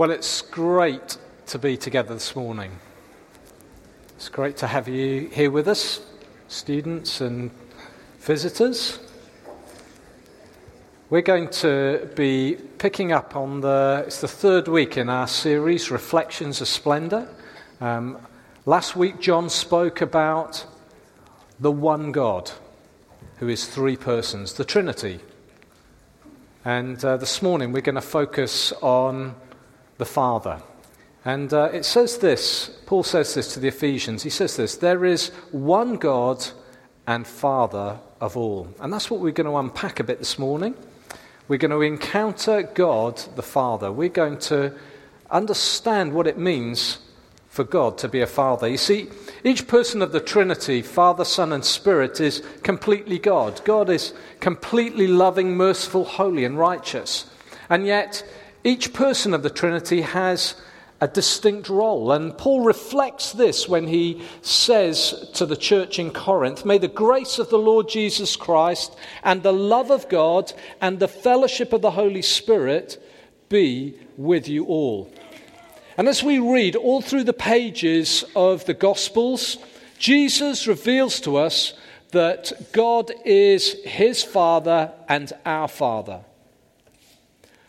Well, 0.00 0.12
it's 0.12 0.40
great 0.40 1.18
to 1.48 1.58
be 1.58 1.76
together 1.76 2.14
this 2.14 2.34
morning. 2.34 2.72
It's 4.16 4.30
great 4.30 4.56
to 4.56 4.66
have 4.66 4.88
you 4.88 5.28
here 5.28 5.50
with 5.50 5.68
us, 5.68 6.00
students 6.48 7.20
and 7.20 7.50
visitors. 8.18 8.98
We're 11.10 11.20
going 11.20 11.50
to 11.50 12.08
be 12.16 12.56
picking 12.78 13.12
up 13.12 13.36
on 13.36 13.60
the, 13.60 14.04
it's 14.06 14.22
the 14.22 14.26
third 14.26 14.68
week 14.68 14.96
in 14.96 15.10
our 15.10 15.28
series, 15.28 15.90
Reflections 15.90 16.62
of 16.62 16.68
Splendor. 16.68 17.28
Um, 17.82 18.26
last 18.64 18.96
week, 18.96 19.20
John 19.20 19.50
spoke 19.50 20.00
about 20.00 20.64
the 21.58 21.70
one 21.70 22.10
God 22.10 22.50
who 23.36 23.48
is 23.48 23.66
three 23.66 23.98
persons, 23.98 24.54
the 24.54 24.64
Trinity. 24.64 25.20
And 26.64 27.04
uh, 27.04 27.18
this 27.18 27.42
morning, 27.42 27.72
we're 27.72 27.82
going 27.82 27.96
to 27.96 28.00
focus 28.00 28.72
on 28.80 29.34
the 30.00 30.06
Father. 30.06 30.60
And 31.24 31.52
uh, 31.52 31.68
it 31.72 31.84
says 31.84 32.18
this, 32.18 32.70
Paul 32.86 33.04
says 33.04 33.34
this 33.34 33.54
to 33.54 33.60
the 33.60 33.68
Ephesians. 33.68 34.24
He 34.24 34.30
says 34.30 34.56
this 34.56 34.76
there 34.76 35.04
is 35.04 35.28
one 35.52 35.94
God 35.94 36.44
and 37.06 37.26
Father 37.26 38.00
of 38.20 38.36
all. 38.36 38.68
And 38.80 38.92
that's 38.92 39.10
what 39.10 39.20
we're 39.20 39.30
going 39.30 39.46
to 39.46 39.56
unpack 39.56 40.00
a 40.00 40.04
bit 40.04 40.18
this 40.18 40.38
morning. 40.38 40.74
We're 41.46 41.58
going 41.58 41.70
to 41.70 41.82
encounter 41.82 42.62
God 42.62 43.18
the 43.36 43.42
Father. 43.42 43.92
We're 43.92 44.08
going 44.08 44.38
to 44.38 44.74
understand 45.30 46.12
what 46.14 46.26
it 46.26 46.38
means 46.38 46.98
for 47.48 47.64
God 47.64 47.98
to 47.98 48.08
be 48.08 48.20
a 48.20 48.26
Father. 48.26 48.68
You 48.68 48.78
see, 48.78 49.08
each 49.44 49.66
person 49.66 50.00
of 50.00 50.12
the 50.12 50.20
Trinity, 50.20 50.82
Father, 50.82 51.24
Son, 51.24 51.52
and 51.52 51.64
Spirit, 51.64 52.20
is 52.20 52.42
completely 52.62 53.18
God. 53.18 53.60
God 53.64 53.90
is 53.90 54.14
completely 54.38 55.08
loving, 55.08 55.56
merciful, 55.56 56.04
holy, 56.04 56.44
and 56.44 56.58
righteous. 56.58 57.28
And 57.68 57.86
yet, 57.86 58.24
each 58.64 58.92
person 58.92 59.34
of 59.34 59.42
the 59.42 59.50
Trinity 59.50 60.02
has 60.02 60.54
a 61.00 61.08
distinct 61.08 61.68
role. 61.68 62.12
And 62.12 62.36
Paul 62.36 62.60
reflects 62.60 63.32
this 63.32 63.68
when 63.68 63.86
he 63.86 64.22
says 64.42 65.30
to 65.34 65.46
the 65.46 65.56
church 65.56 65.98
in 65.98 66.10
Corinth 66.10 66.64
May 66.64 66.78
the 66.78 66.88
grace 66.88 67.38
of 67.38 67.48
the 67.48 67.58
Lord 67.58 67.88
Jesus 67.88 68.36
Christ 68.36 68.96
and 69.22 69.42
the 69.42 69.52
love 69.52 69.90
of 69.90 70.08
God 70.08 70.52
and 70.80 70.98
the 70.98 71.08
fellowship 71.08 71.72
of 71.72 71.80
the 71.80 71.92
Holy 71.92 72.22
Spirit 72.22 73.02
be 73.48 73.94
with 74.16 74.46
you 74.48 74.66
all. 74.66 75.10
And 75.96 76.08
as 76.08 76.22
we 76.22 76.38
read 76.38 76.76
all 76.76 77.02
through 77.02 77.24
the 77.24 77.32
pages 77.32 78.24
of 78.36 78.64
the 78.66 78.74
Gospels, 78.74 79.58
Jesus 79.98 80.66
reveals 80.66 81.20
to 81.20 81.36
us 81.36 81.74
that 82.12 82.72
God 82.72 83.10
is 83.24 83.76
his 83.84 84.22
Father 84.22 84.92
and 85.08 85.32
our 85.44 85.68
Father. 85.68 86.24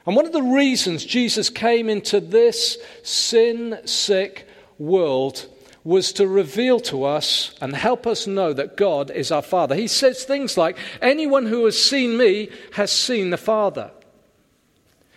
And 0.05 0.15
one 0.15 0.25
of 0.25 0.33
the 0.33 0.41
reasons 0.41 1.05
Jesus 1.05 1.49
came 1.49 1.89
into 1.89 2.19
this 2.19 2.77
sin 3.03 3.79
sick 3.85 4.47
world 4.79 5.47
was 5.83 6.13
to 6.13 6.27
reveal 6.27 6.79
to 6.79 7.03
us 7.03 7.55
and 7.59 7.75
help 7.75 8.05
us 8.05 8.27
know 8.27 8.53
that 8.53 8.77
God 8.77 9.09
is 9.09 9.31
our 9.31 9.41
Father. 9.41 9.75
He 9.75 9.87
says 9.87 10.23
things 10.23 10.57
like, 10.57 10.77
Anyone 11.01 11.45
who 11.45 11.65
has 11.65 11.81
seen 11.81 12.17
me 12.17 12.49
has 12.73 12.91
seen 12.91 13.29
the 13.29 13.37
Father. 13.37 13.91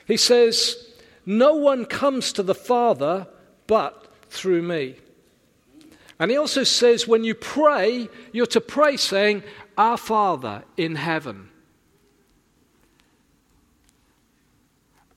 He 0.07 0.17
says, 0.17 0.77
No 1.27 1.55
one 1.55 1.85
comes 1.85 2.33
to 2.33 2.43
the 2.43 2.55
Father 2.55 3.27
but 3.67 4.07
through 4.29 4.63
me. 4.63 4.97
And 6.19 6.31
he 6.31 6.37
also 6.37 6.65
says, 6.65 7.09
When 7.09 7.25
you 7.25 7.35
pray, 7.35 8.09
you're 8.33 8.47
to 8.47 8.61
pray 8.61 8.97
saying, 8.97 9.43
Our 9.77 9.99
Father 9.99 10.65
in 10.77 10.97
heaven. 10.97 11.51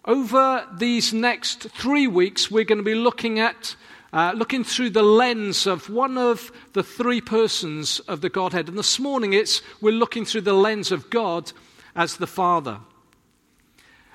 Over 0.08 0.66
these 0.74 1.14
next 1.14 1.64
three 1.64 2.08
weeks, 2.08 2.50
we're 2.50 2.64
going 2.64 2.78
to 2.78 2.84
be 2.84 2.96
looking 2.96 3.40
at 3.40 3.76
uh, 4.14 4.32
looking 4.34 4.64
through 4.64 4.92
the 4.92 5.04
lens 5.04 5.68
of 5.68 5.90
one 5.90 6.18
of 6.18 6.50
the 6.72 6.82
three 6.82 7.20
persons 7.20 8.00
of 8.00 8.22
the 8.22 8.30
Godhead. 8.30 8.70
And 8.70 8.78
this 8.78 9.00
morning, 9.00 9.34
it's 9.34 9.62
we're 9.82 9.92
looking 9.92 10.24
through 10.24 10.42
the 10.42 10.54
lens 10.54 10.94
of 10.94 11.10
God 11.10 11.52
as 11.94 12.16
the 12.16 12.26
Father. 12.26 12.80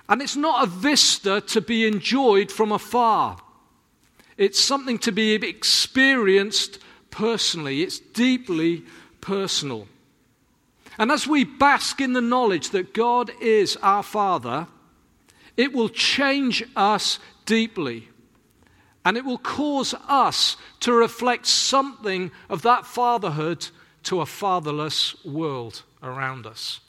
And 0.08 0.22
it's 0.22 0.34
not 0.34 0.64
a 0.64 0.66
vista 0.66 1.42
to 1.42 1.60
be 1.60 1.86
enjoyed 1.86 2.50
from 2.50 2.72
afar. 2.72 3.36
It's 4.38 4.58
something 4.58 4.98
to 5.00 5.12
be 5.12 5.34
experienced 5.34 6.78
personally. 7.10 7.82
It's 7.82 7.98
deeply 7.98 8.84
personal. 9.20 9.86
And 10.97 11.12
as 11.12 11.26
we 11.26 11.44
bask 11.44 12.00
in 12.00 12.14
the 12.14 12.22
knowledge 12.22 12.70
that 12.70 12.94
God 12.94 13.31
is 13.42 13.76
our 13.82 14.02
Father, 14.02 14.69
it 15.56 15.72
will 15.72 15.88
change 15.88 16.64
us 16.76 17.18
deeply. 17.46 18.08
And 19.04 19.16
it 19.16 19.24
will 19.24 19.38
cause 19.38 19.94
us 20.08 20.56
to 20.80 20.92
reflect 20.92 21.46
something 21.46 22.30
of 22.48 22.62
that 22.62 22.86
fatherhood 22.86 23.68
to 24.04 24.20
a 24.20 24.26
fatherless 24.26 25.24
world 25.24 25.82
around 26.02 26.46
us. 26.46 26.80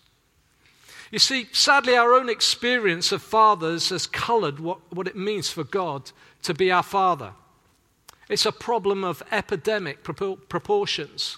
You 1.12 1.20
see, 1.20 1.48
sadly, 1.52 1.96
our 1.96 2.14
own 2.14 2.30
experience 2.30 3.12
of 3.12 3.22
fathers 3.22 3.90
has 3.90 4.08
colored 4.08 4.60
what, 4.60 4.80
what 4.92 5.08
it 5.08 5.16
means 5.16 5.50
for 5.50 5.64
God 5.64 6.12
to 6.44 6.54
be 6.54 6.72
our 6.72 6.84
father. 6.84 7.34
It's 8.30 8.46
a 8.46 8.52
problem 8.52 9.04
of 9.04 9.22
epidemic 9.32 10.04
proportions. 10.04 11.38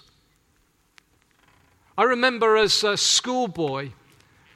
I 1.98 2.04
remember 2.04 2.56
as 2.56 2.84
a 2.84 2.96
schoolboy 2.96 3.90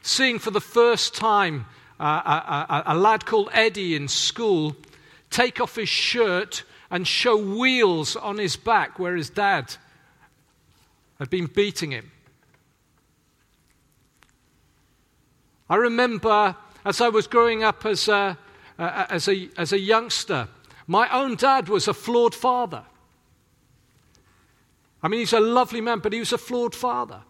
seeing 0.03 0.39
for 0.39 0.51
the 0.51 0.61
first 0.61 1.15
time 1.15 1.67
a, 2.05 2.67
a, 2.69 2.83
a 2.87 2.97
lad 2.97 3.27
called 3.27 3.51
Eddie 3.53 3.95
in 3.95 4.09
school 4.09 4.77
take 5.31 5.61
off 5.61 5.77
his 5.77 5.89
shirt 5.89 6.65
and 6.91 7.07
show 7.07 7.37
wheels 7.37 8.17
on 8.17 8.39
his 8.39 8.57
back 8.57 8.99
where 8.99 9.15
his 9.17 9.31
dad 9.31 9.77
had 11.19 11.31
been 11.31 11.47
beating 11.47 11.93
him. 11.93 12.11
I 15.69 15.77
remember 15.77 16.57
as 16.85 17.01
I 17.01 17.09
was 17.09 17.27
growing 17.27 17.63
up 17.63 17.87
as 17.87 18.09
a, 18.09 18.37
as 18.79 19.29
a, 19.29 19.49
as 19.57 19.73
a 19.73 19.79
youngster, 19.79 20.49
my 20.87 21.09
own 21.11 21.37
dad 21.37 21.69
was 21.69 21.87
a 21.87 21.95
flawed 21.95 22.35
father. 22.35 22.85
I 25.03 25.09
mean, 25.09 25.21
he's 25.21 25.33
a 25.33 25.41
lovely 25.41 25.81
man, 25.81 26.01
but 26.01 26.13
he 26.13 26.19
was 26.19 26.33
a 26.33 26.39
flawed 26.39 26.75
father. 26.75 27.23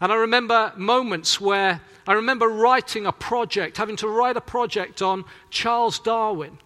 And 0.00 0.10
I 0.10 0.16
remember 0.16 0.72
moments 0.76 1.40
where 1.40 1.80
I 2.06 2.14
remember 2.14 2.48
writing 2.48 3.06
a 3.06 3.12
project, 3.12 3.76
having 3.76 3.96
to 3.96 4.08
write 4.08 4.36
a 4.36 4.40
project 4.40 5.02
on 5.02 5.24
Charles 5.50 5.98
Darwin. 5.98 6.58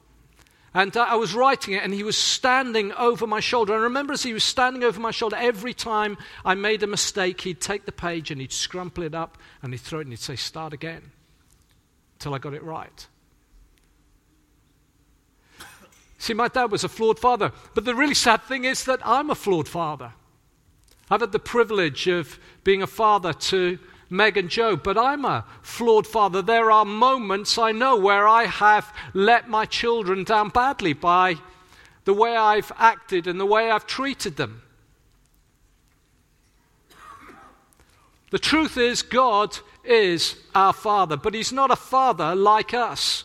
And 0.73 0.97
I 0.97 1.15
was 1.15 1.35
writing 1.35 1.75
it, 1.75 1.85
and 1.85 1.95
he 1.95 2.03
was 2.03 2.17
standing 2.17 2.93
over 2.93 3.29
my 3.29 3.39
shoulder. 3.39 3.75
I 3.75 3.79
remember 3.79 4.13
as 4.13 4.25
he 4.25 4.33
was 4.33 4.43
standing 4.43 4.83
over 4.83 4.99
my 4.99 5.13
shoulder, 5.13 5.37
every 5.37 5.73
time 5.73 6.19
I 6.45 6.55
made 6.55 6.83
a 6.83 6.89
mistake, 6.89 7.43
he'd 7.43 7.61
take 7.61 7.85
the 7.85 7.93
page 7.93 8.33
and 8.33 8.41
he'd 8.41 8.51
scrumple 8.51 9.05
it 9.05 9.15
up 9.15 9.39
and 9.63 9.73
he'd 9.73 9.81
throw 9.81 10.01
it 10.01 10.03
and 10.03 10.13
he'd 10.13 10.19
say, 10.19 10.35
Start 10.35 10.73
again, 10.73 11.13
until 12.15 12.35
I 12.35 12.39
got 12.39 12.55
it 12.55 12.63
right. 12.65 13.07
See, 16.19 16.35
my 16.35 16.49
dad 16.49 16.73
was 16.73 16.83
a 16.83 16.89
flawed 16.89 17.19
father. 17.19 17.53
But 17.75 17.85
the 17.85 17.95
really 17.95 18.15
sad 18.15 18.43
thing 18.45 18.65
is 18.65 18.85
that 18.85 19.01
I'm 19.05 19.31
a 19.31 19.35
flawed 19.35 19.69
father. 19.69 20.15
I've 21.11 21.21
had 21.21 21.33
the 21.33 21.39
privilege 21.39 22.07
of 22.07 22.39
being 22.63 22.83
a 22.83 22.87
father 22.87 23.33
to 23.33 23.79
Meg 24.11 24.37
and 24.37 24.49
Joe, 24.49 24.77
but 24.77 24.97
I'm 24.97 25.25
a 25.25 25.45
flawed 25.63 26.07
father. 26.07 26.41
There 26.41 26.71
are 26.71 26.85
moments 26.85 27.59
I 27.59 27.73
know 27.73 27.97
where 27.97 28.29
I 28.29 28.45
have 28.45 28.95
let 29.13 29.49
my 29.49 29.67
children 29.67 30.25
down 30.25 30.51
badly 30.51 30.93
by 30.93 31.37
the 32.05 32.15
way 32.15 32.37
I've 32.37 32.73
acted 32.77 33.27
and 33.27 33.41
the 33.41 33.47
way 33.47 33.71
I've 33.71 33.87
treated 33.87 34.37
them. 34.37 34.63
The 38.31 38.39
truth 38.39 38.77
is, 38.77 39.03
God 39.03 39.59
is 39.85 40.37
our 40.55 40.73
Father, 40.73 41.17
but 41.17 41.35
He's 41.35 41.53
not 41.53 41.71
a 41.71 41.77
Father 41.77 42.35
like 42.35 42.75
us. 42.75 43.25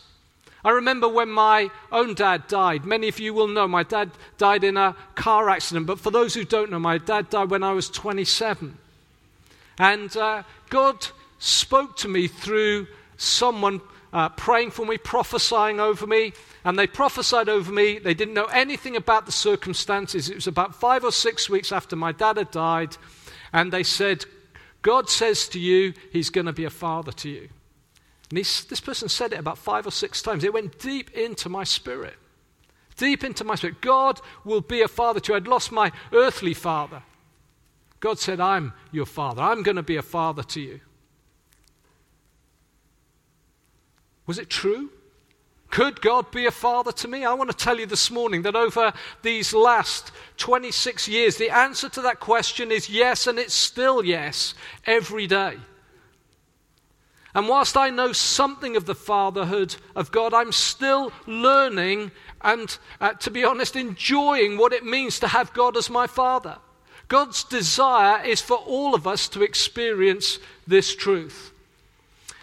I 0.64 0.70
remember 0.70 1.08
when 1.08 1.30
my 1.30 1.70
own 1.90 2.14
dad 2.14 2.46
died. 2.48 2.84
Many 2.84 3.08
of 3.08 3.18
you 3.18 3.32
will 3.32 3.48
know 3.48 3.66
my 3.66 3.82
dad 3.82 4.10
died 4.36 4.62
in 4.64 4.76
a 4.76 4.94
car 5.14 5.48
accident, 5.48 5.86
but 5.86 5.98
for 5.98 6.10
those 6.10 6.34
who 6.34 6.44
don't 6.44 6.70
know, 6.70 6.78
my 6.78 6.98
dad 6.98 7.30
died 7.30 7.50
when 7.50 7.62
I 7.62 7.72
was 7.72 7.88
27. 7.88 8.76
And 9.78 10.14
uh, 10.16 10.42
God 10.68 11.06
spoke 11.38 11.96
to 11.98 12.08
me 12.08 12.28
through 12.28 12.86
someone 13.16 13.80
uh, 14.12 14.28
praying 14.30 14.70
for 14.70 14.84
me, 14.84 14.98
prophesying 14.98 15.80
over 15.80 16.06
me. 16.06 16.32
And 16.64 16.78
they 16.78 16.86
prophesied 16.86 17.48
over 17.48 17.72
me. 17.72 17.98
They 17.98 18.14
didn't 18.14 18.34
know 18.34 18.46
anything 18.46 18.96
about 18.96 19.26
the 19.26 19.32
circumstances. 19.32 20.28
It 20.28 20.34
was 20.34 20.46
about 20.46 20.74
five 20.74 21.04
or 21.04 21.12
six 21.12 21.48
weeks 21.48 21.72
after 21.72 21.96
my 21.96 22.12
dad 22.12 22.36
had 22.36 22.50
died. 22.50 22.96
And 23.52 23.72
they 23.72 23.82
said, 23.82 24.26
God 24.82 25.08
says 25.08 25.48
to 25.48 25.58
you, 25.58 25.94
He's 26.12 26.30
going 26.30 26.46
to 26.46 26.52
be 26.52 26.64
a 26.64 26.70
father 26.70 27.12
to 27.12 27.28
you. 27.28 27.48
And 28.30 28.38
this 28.38 28.80
person 28.80 29.08
said 29.08 29.32
it 29.32 29.40
about 29.40 29.58
five 29.58 29.86
or 29.86 29.90
six 29.90 30.22
times. 30.22 30.44
It 30.44 30.52
went 30.52 30.78
deep 30.78 31.10
into 31.10 31.48
my 31.48 31.64
spirit. 31.64 32.14
Deep 32.96 33.24
into 33.24 33.44
my 33.44 33.56
spirit. 33.56 33.80
God 33.80 34.20
will 34.44 34.60
be 34.60 34.82
a 34.82 34.88
father 34.88 35.18
to 35.20 35.32
you. 35.32 35.36
I'd 35.36 35.48
lost 35.48 35.72
my 35.72 35.90
earthly 36.12 36.54
father. 36.54 37.02
God 37.98 38.18
said, 38.18 38.40
I'm 38.40 38.72
your 38.92 39.06
father. 39.06 39.42
I'm 39.42 39.62
going 39.62 39.76
to 39.76 39.82
be 39.82 39.96
a 39.96 40.02
father 40.02 40.42
to 40.44 40.60
you. 40.60 40.80
Was 44.26 44.38
it 44.38 44.48
true? 44.48 44.90
Could 45.70 46.00
God 46.00 46.30
be 46.30 46.46
a 46.46 46.50
father 46.50 46.92
to 46.92 47.08
me? 47.08 47.24
I 47.24 47.34
want 47.34 47.50
to 47.50 47.56
tell 47.56 47.78
you 47.78 47.86
this 47.86 48.10
morning 48.10 48.42
that 48.42 48.56
over 48.56 48.92
these 49.22 49.52
last 49.52 50.12
26 50.36 51.08
years, 51.08 51.36
the 51.36 51.50
answer 51.50 51.88
to 51.88 52.02
that 52.02 52.20
question 52.20 52.70
is 52.70 52.88
yes, 52.88 53.26
and 53.26 53.38
it's 53.38 53.54
still 53.54 54.04
yes 54.04 54.54
every 54.86 55.26
day. 55.26 55.56
And 57.34 57.48
whilst 57.48 57.76
I 57.76 57.90
know 57.90 58.12
something 58.12 58.76
of 58.76 58.86
the 58.86 58.94
fatherhood 58.94 59.76
of 59.94 60.10
God, 60.10 60.34
I'm 60.34 60.52
still 60.52 61.12
learning 61.26 62.10
and, 62.42 62.76
uh, 63.00 63.12
to 63.14 63.30
be 63.30 63.44
honest, 63.44 63.76
enjoying 63.76 64.58
what 64.58 64.72
it 64.72 64.84
means 64.84 65.20
to 65.20 65.28
have 65.28 65.52
God 65.52 65.76
as 65.76 65.88
my 65.88 66.06
father. 66.06 66.58
God's 67.08 67.44
desire 67.44 68.24
is 68.24 68.40
for 68.40 68.56
all 68.56 68.94
of 68.94 69.06
us 69.06 69.28
to 69.30 69.42
experience 69.42 70.38
this 70.66 70.94
truth. 70.94 71.52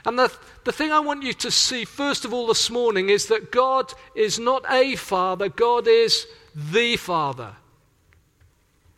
And 0.06 0.18
the, 0.18 0.32
the 0.64 0.72
thing 0.72 0.92
I 0.92 1.00
want 1.00 1.24
you 1.24 1.34
to 1.34 1.52
see, 1.52 1.84
first 1.84 2.24
of 2.24 2.34
all, 2.34 2.48
this 2.48 2.70
morning 2.70 3.10
is 3.10 3.26
that 3.28 3.52
God 3.52 3.94
is 4.16 4.40
not 4.40 4.64
a 4.70 4.96
father, 4.96 5.50
God 5.50 5.88
is 5.88 6.28
the 6.56 6.98
Father. 6.98 7.56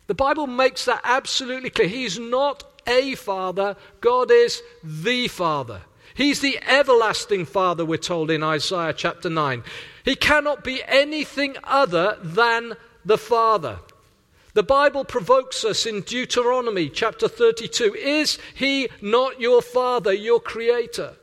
The 0.06 0.14
Bible 0.14 0.46
makes 0.46 0.86
that 0.86 1.00
absolutely 1.04 1.70
clear. 1.70 1.88
He's 1.88 2.18
not 2.18 2.69
a 2.90 3.14
father, 3.14 3.76
God 4.00 4.30
is 4.30 4.62
the 4.82 5.28
Father. 5.28 5.82
He's 6.14 6.40
the 6.40 6.58
everlasting 6.66 7.46
Father, 7.46 7.84
we're 7.84 7.96
told 7.96 8.30
in 8.30 8.42
Isaiah 8.42 8.92
chapter 8.92 9.30
9. 9.30 9.62
He 10.04 10.16
cannot 10.16 10.64
be 10.64 10.82
anything 10.86 11.56
other 11.64 12.18
than 12.22 12.74
the 13.04 13.16
Father. 13.16 13.78
The 14.52 14.62
Bible 14.64 15.04
provokes 15.04 15.64
us 15.64 15.86
in 15.86 16.00
Deuteronomy 16.00 16.88
chapter 16.88 17.28
32 17.28 17.94
Is 17.94 18.38
he 18.54 18.88
not 19.00 19.40
your 19.40 19.62
Father, 19.62 20.12
your 20.12 20.40
Creator? 20.40 21.14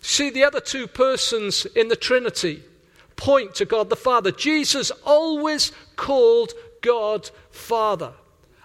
See, 0.00 0.30
the 0.30 0.42
other 0.42 0.60
two 0.60 0.88
persons 0.88 1.64
in 1.64 1.86
the 1.86 1.96
Trinity 1.96 2.64
point 3.14 3.54
to 3.54 3.64
God 3.64 3.88
the 3.88 3.96
Father. 3.96 4.32
Jesus 4.32 4.90
always 5.06 5.70
called 5.94 6.52
God 6.80 7.30
Father. 7.52 8.12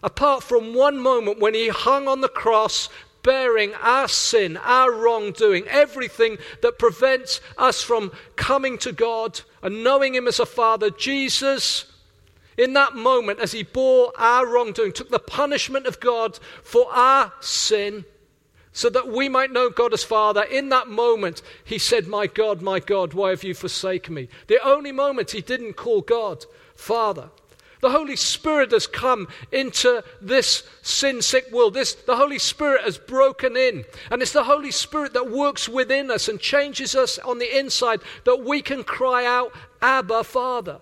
Apart 0.03 0.43
from 0.43 0.73
one 0.73 0.99
moment 0.99 1.39
when 1.39 1.53
he 1.53 1.69
hung 1.69 2.07
on 2.07 2.21
the 2.21 2.29
cross, 2.29 2.89
bearing 3.23 3.73
our 3.81 4.07
sin, 4.07 4.57
our 4.57 4.91
wrongdoing, 4.91 5.67
everything 5.67 6.37
that 6.61 6.79
prevents 6.79 7.41
us 7.57 7.81
from 7.81 8.11
coming 8.35 8.77
to 8.77 8.91
God 8.91 9.41
and 9.61 9.83
knowing 9.83 10.15
Him 10.15 10.27
as 10.27 10.39
a 10.39 10.45
Father, 10.45 10.89
Jesus 10.89 11.85
in 12.57 12.73
that 12.73 12.95
moment, 12.95 13.39
as 13.39 13.51
he 13.51 13.61
bore 13.61 14.11
our 14.17 14.47
wrongdoing, 14.47 14.91
took 14.91 15.09
the 15.09 15.19
punishment 15.19 15.85
of 15.85 15.99
God 15.99 16.39
for 16.63 16.91
our 16.91 17.31
sin, 17.39 18.03
so 18.73 18.89
that 18.89 19.07
we 19.07 19.29
might 19.29 19.51
know 19.51 19.69
God 19.69 19.93
as 19.93 20.03
Father, 20.03 20.43
in 20.43 20.69
that 20.69 20.87
moment, 20.87 21.41
he 21.63 21.77
said, 21.77 22.07
My 22.07 22.27
God, 22.27 22.61
my 22.61 22.79
God, 22.79 23.13
why 23.13 23.29
have 23.29 23.43
you 23.43 23.53
forsaken 23.53 24.13
me? 24.13 24.27
The 24.47 24.59
only 24.63 24.91
moment 24.91 25.31
he 25.31 25.41
didn't 25.41 25.73
call 25.73 26.01
God 26.01 26.45
Father. 26.75 27.29
The 27.81 27.91
Holy 27.91 28.15
Spirit 28.15 28.71
has 28.71 28.87
come 28.87 29.27
into 29.51 30.03
this 30.21 30.63
sin 30.81 31.21
sick 31.21 31.51
world. 31.51 31.73
This, 31.73 31.93
the 31.93 32.15
Holy 32.17 32.39
Spirit 32.39 32.81
has 32.83 32.97
broken 32.97 33.55
in. 33.55 33.85
And 34.09 34.21
it's 34.21 34.33
the 34.33 34.43
Holy 34.43 34.71
Spirit 34.71 35.13
that 35.13 35.29
works 35.29 35.69
within 35.69 36.09
us 36.09 36.27
and 36.27 36.39
changes 36.39 36.95
us 36.95 37.19
on 37.19 37.39
the 37.39 37.57
inside 37.57 38.01
that 38.25 38.43
we 38.43 38.61
can 38.61 38.83
cry 38.83 39.25
out, 39.25 39.51
Abba, 39.81 40.23
Father 40.23 40.79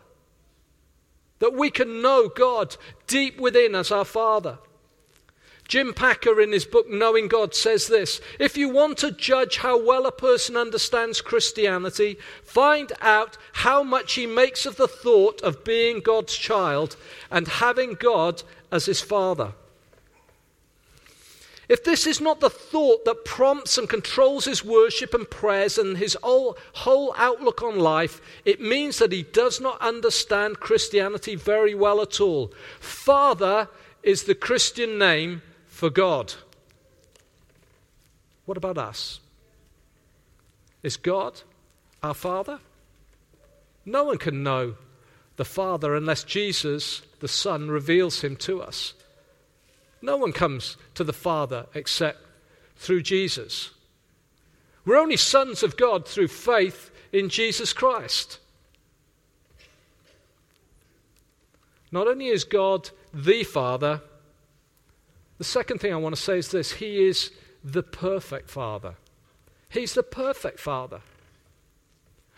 that 1.40 1.54
we 1.54 1.70
can 1.70 2.02
know 2.02 2.30
God 2.30 2.76
deep 3.08 3.40
within 3.40 3.76
as 3.76 3.92
our 3.92 4.06
Father. 4.06 4.58
Jim 5.68 5.94
Packer, 5.94 6.40
in 6.40 6.52
his 6.52 6.66
book 6.66 6.90
Knowing 6.90 7.28
God, 7.28 7.56
says 7.56 7.88
this 7.88 8.22
If 8.40 8.56
you 8.56 8.70
want 8.70 8.98
to 9.00 9.12
judge 9.12 9.58
how 9.58 9.84
well 9.84 10.06
a 10.06 10.12
person 10.12 10.56
understands 10.56 11.22
Christianity, 11.22 12.18
find 12.44 12.92
out 13.02 13.38
how 13.54 13.82
much 13.82 14.14
he 14.14 14.28
makes 14.28 14.66
of 14.66 14.76
the 14.76 14.88
thought 14.88 15.42
of 15.42 15.64
being 15.64 16.02
God's 16.02 16.36
child 16.36 16.96
and 17.32 17.48
having 17.48 17.94
God 17.94 18.44
as 18.72 18.86
his 18.86 19.02
Father. 19.02 19.54
If 21.68 21.84
this 21.84 22.06
is 22.06 22.22
not 22.22 22.42
the 22.42 22.50
thought 22.50 23.06
that 23.06 23.26
prompts 23.26 23.80
and 23.80 23.90
controls 23.90 24.46
his 24.46 24.64
worship 24.64 25.16
and 25.16 25.28
prayers 25.28 25.80
and 25.80 25.98
his 25.98 26.16
whole, 26.22 26.60
whole, 26.74 27.16
outlook 27.18 27.64
on 27.64 27.80
life, 27.80 28.22
it 28.46 28.62
means 28.62 29.00
that 29.00 29.12
he 29.12 29.24
does 29.24 29.60
not 29.60 29.82
understand 29.82 30.60
Christianity 30.60 31.34
very 31.34 31.74
well 31.74 32.02
at 32.02 32.22
all. 32.22 32.54
Father 32.80 33.68
is 34.04 34.24
the 34.24 34.36
Christian 34.36 35.00
name 35.00 35.42
for 35.76 35.90
God. 35.90 36.34
What 38.46 38.56
about 38.56 38.78
us? 38.78 39.20
Is 40.84 40.96
God 40.96 41.42
our 42.02 42.14
Father? 42.14 42.60
No 43.86 44.06
one 44.06 44.18
can 44.18 44.42
know 44.42 44.76
the 45.36 45.44
Father 45.44 45.94
unless 45.94 46.24
Jesus, 46.24 47.02
the 47.20 47.28
Son, 47.28 47.70
reveals 47.70 48.22
him 48.22 48.38
to 48.38 48.62
us. 48.62 48.94
No 50.02 50.16
one 50.16 50.32
comes 50.32 50.78
to 50.94 51.04
the 51.04 51.12
Father 51.12 51.66
except 51.74 52.20
through 52.78 53.02
Jesus. 53.02 53.72
We're 54.86 54.96
only 54.96 55.18
sons 55.18 55.62
of 55.62 55.76
God 55.76 56.08
through 56.08 56.30
faith 56.30 56.90
in 57.12 57.28
Jesus 57.28 57.74
Christ. 57.74 58.40
Not 61.92 62.08
only 62.08 62.28
is 62.28 62.46
God 62.46 62.92
the 63.14 63.44
Father, 63.44 64.02
the 65.38 65.44
second 65.44 65.80
thing 65.80 65.94
I 65.94 65.98
want 65.98 66.16
to 66.16 66.22
say 66.22 66.38
is 66.38 66.52
this 66.52 66.74
He 66.74 67.06
is 67.06 67.32
the 67.64 67.84
perfect 67.84 68.50
Father. 68.50 68.96
He's 69.70 69.94
the 69.94 70.04
perfect 70.04 70.60
Father. 70.60 71.02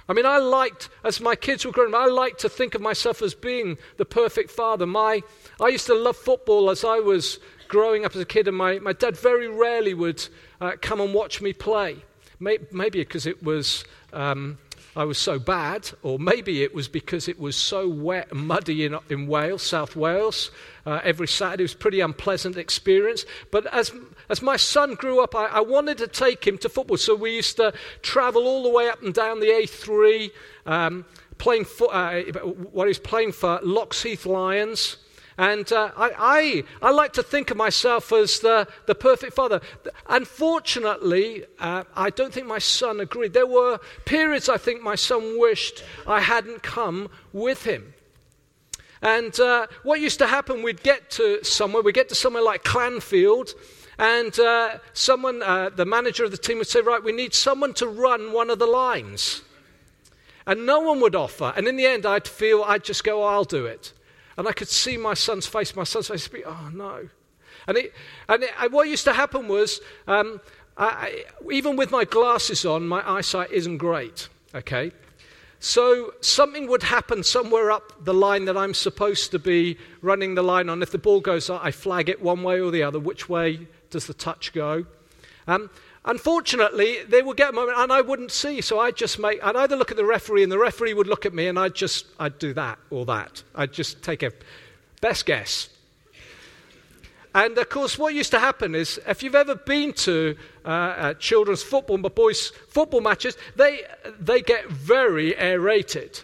I 0.09 0.13
mean, 0.13 0.25
I 0.25 0.38
liked, 0.38 0.89
as 1.03 1.19
my 1.19 1.35
kids 1.35 1.65
were 1.65 1.71
growing 1.71 1.94
up, 1.94 2.01
I 2.01 2.05
liked 2.05 2.39
to 2.39 2.49
think 2.49 2.75
of 2.75 2.81
myself 2.81 3.21
as 3.21 3.33
being 3.33 3.77
the 3.97 4.05
perfect 4.05 4.49
father. 4.49 4.85
My, 4.85 5.21
I 5.59 5.67
used 5.67 5.85
to 5.88 5.95
love 5.95 6.15
football 6.15 6.69
as 6.69 6.85
I 6.85 6.99
was 6.99 7.39
growing 7.67 8.05
up 8.05 8.15
as 8.15 8.21
a 8.21 8.25
kid, 8.25 8.47
and 8.47 8.55
my, 8.55 8.79
my 8.79 8.94
dad 8.94 9.17
very 9.17 9.49
rarely 9.49 9.94
would 9.94 10.25
uh, 10.61 10.73
come 10.81 11.01
and 11.01 11.13
watch 11.13 11.41
me 11.41 11.51
play. 11.51 11.97
Maybe 12.39 12.99
because 12.99 13.25
it 13.25 13.44
was 13.44 13.83
um, 14.13 14.59
I 14.97 15.05
was 15.05 15.19
so 15.19 15.38
bad, 15.38 15.91
or 16.01 16.17
maybe 16.17 16.63
it 16.63 16.73
was 16.73 16.88
because 16.88 17.27
it 17.27 17.39
was 17.39 17.55
so 17.55 17.88
wet 17.88 18.31
and 18.31 18.47
muddy 18.47 18.83
in, 18.83 18.97
in 19.09 19.27
Wales, 19.27 19.61
South 19.61 19.95
Wales. 19.95 20.49
Uh, 20.88 21.01
every 21.03 21.27
Saturday 21.27 21.63
was 21.63 21.75
a 21.75 21.77
pretty 21.77 21.99
unpleasant 21.99 22.57
experience. 22.57 23.23
But 23.51 23.71
as, 23.71 23.91
as 24.27 24.41
my 24.41 24.57
son 24.57 24.95
grew 24.95 25.21
up, 25.21 25.35
I, 25.35 25.45
I 25.45 25.59
wanted 25.59 25.99
to 25.99 26.07
take 26.07 26.47
him 26.47 26.57
to 26.57 26.69
football. 26.69 26.97
So 26.97 27.13
we 27.13 27.35
used 27.35 27.57
to 27.57 27.73
travel 28.01 28.47
all 28.47 28.63
the 28.63 28.71
way 28.71 28.89
up 28.89 29.03
and 29.03 29.13
down 29.13 29.39
the 29.39 29.49
A3, 29.49 30.31
um, 30.65 31.05
playing 31.38 31.66
for, 31.66 31.94
uh, 31.94 32.23
what 32.71 32.85
he 32.85 32.89
was 32.89 32.97
playing 32.97 33.33
for 33.33 33.59
Locks 33.61 34.01
Heath 34.01 34.25
Lions. 34.25 34.97
And 35.37 35.71
uh, 35.71 35.91
I, 35.95 36.63
I, 36.81 36.87
I, 36.87 36.91
like 36.91 37.13
to 37.13 37.23
think 37.23 37.51
of 37.51 37.57
myself 37.57 38.11
as 38.11 38.39
the, 38.39 38.67
the 38.87 38.95
perfect 38.95 39.33
father. 39.33 39.61
Unfortunately, 40.07 41.45
uh, 41.59 41.83
I 41.95 42.09
don't 42.09 42.33
think 42.33 42.47
my 42.47 42.57
son 42.57 42.99
agreed. 42.99 43.33
There 43.33 43.45
were 43.45 43.79
periods 44.06 44.49
I 44.49 44.57
think 44.57 44.81
my 44.81 44.95
son 44.95 45.39
wished 45.39 45.83
I 46.07 46.21
hadn't 46.21 46.63
come 46.63 47.09
with 47.33 47.65
him. 47.65 47.94
And 49.03 49.39
uh, 49.39 49.67
what 49.83 49.99
used 49.99 50.17
to 50.19 50.27
happen, 50.27 50.63
we'd 50.63 50.81
get 50.81 51.11
to 51.11 51.44
somewhere, 51.44 51.83
we'd 51.83 51.94
get 51.94 52.09
to 52.09 52.15
somewhere 52.15 52.41
like 52.41 52.63
Clanfield, 52.63 53.53
and 53.99 54.39
uh, 54.39 54.79
someone, 54.94 55.44
uh, 55.44 55.69
the 55.69 55.85
manager 55.85 56.23
of 56.23 56.31
the 56.31 56.37
team 56.37 56.57
would 56.57 56.67
say, 56.67 56.81
Right, 56.81 57.03
we 57.03 57.11
need 57.11 57.35
someone 57.35 57.75
to 57.75 57.87
run 57.87 58.31
one 58.33 58.49
of 58.49 58.57
the 58.57 58.65
lines. 58.65 59.44
And 60.47 60.65
no 60.65 60.79
one 60.79 61.01
would 61.01 61.13
offer. 61.13 61.53
And 61.56 61.67
in 61.67 61.75
the 61.75 61.85
end, 61.85 62.06
I'd 62.06 62.25
feel, 62.25 62.63
I'd 62.63 62.83
just 62.83 63.03
go, 63.03 63.21
oh, 63.21 63.27
I'll 63.27 63.44
do 63.44 63.65
it. 63.65 63.91
And 64.37 64.47
I 64.47 64.51
could 64.53 64.67
see 64.67 64.97
my 64.97 65.13
son's 65.13 65.47
face, 65.47 65.75
my 65.75 65.83
son's 65.83 66.07
face, 66.07 66.27
be, 66.27 66.45
oh 66.45 66.69
no. 66.73 67.09
And, 67.67 67.77
it, 67.77 67.94
and 68.29 68.44
it, 68.44 68.71
what 68.71 68.87
used 68.87 69.03
to 69.06 69.13
happen 69.13 69.47
was, 69.47 69.81
um, 70.07 70.39
I, 70.77 71.25
even 71.51 71.75
with 71.75 71.91
my 71.91 72.06
glasses 72.06 72.65
on, 72.65 72.87
my 72.87 73.07
eyesight 73.09 73.51
isn't 73.51 73.77
great, 73.77 74.29
okay? 74.53 74.91
So 75.59 76.13
something 76.21 76.67
would 76.67 76.83
happen 76.83 77.23
somewhere 77.23 77.71
up 77.71 78.06
the 78.06 78.13
line 78.13 78.45
that 78.45 78.56
I'm 78.56 78.75
supposed 78.75 79.31
to 79.31 79.39
be 79.39 79.77
running 80.01 80.35
the 80.35 80.44
line 80.44 80.69
on. 80.69 80.83
If 80.83 80.91
the 80.91 80.99
ball 80.99 81.19
goes 81.19 81.49
I 81.49 81.71
flag 81.71 82.09
it 82.09 82.21
one 82.21 82.44
way 82.44 82.61
or 82.61 82.69
the 82.69 82.83
other. 82.83 82.99
Which 82.99 83.27
way 83.27 83.67
does 83.89 84.06
the 84.06 84.13
touch 84.13 84.53
go? 84.53 84.85
Um, 85.47 85.71
Unfortunately, 86.07 87.04
they 87.04 87.21
would 87.21 87.35
get 87.35 87.49
a 87.49 87.52
moment 87.52 87.78
and 87.78 87.92
I 87.92 87.99
wouldn't 87.99 88.31
see, 88.31 88.61
so 88.61 88.80
I'd 88.80 88.95
just 88.95 89.19
make, 89.19 89.44
I'd 89.44 89.57
either 89.57 89.76
look 89.76 89.92
at 89.92 89.97
the 89.97 90.06
referee 90.06 90.42
and 90.42 90.49
the 90.49 90.57
referee 90.57 90.94
would 90.94 91.06
look 91.06 91.26
at 91.26 91.33
me 91.33 91.47
and 91.47 91.59
I'd 91.59 91.76
just, 91.76 92.06
I'd 92.18 92.40
do 92.40 92.54
that 92.54 92.80
or 92.90 93.06
that. 93.07 93.44
I'd 93.54 93.73
just 93.73 94.02
take 94.02 94.23
a 94.23 94.31
best 95.02 95.26
guess. 95.26 95.68
And 97.35 97.57
of 97.57 97.68
course, 97.68 97.99
what 97.99 98.14
used 98.14 98.31
to 98.31 98.40
happen 98.40 98.73
is 98.73 99.02
if 99.06 99.21
you've 99.21 99.35
ever 99.35 99.56
been 99.56 99.92
to 99.94 100.37
uh, 100.64 100.69
uh, 100.69 101.14
children's 101.16 101.61
football, 101.61 101.97
but 101.97 102.16
boys' 102.16 102.54
football 102.69 103.02
matches, 103.02 103.37
they, 103.57 103.81
they 104.18 104.42
get 104.42 104.69
very 104.69 105.37
aerated. 105.37 106.21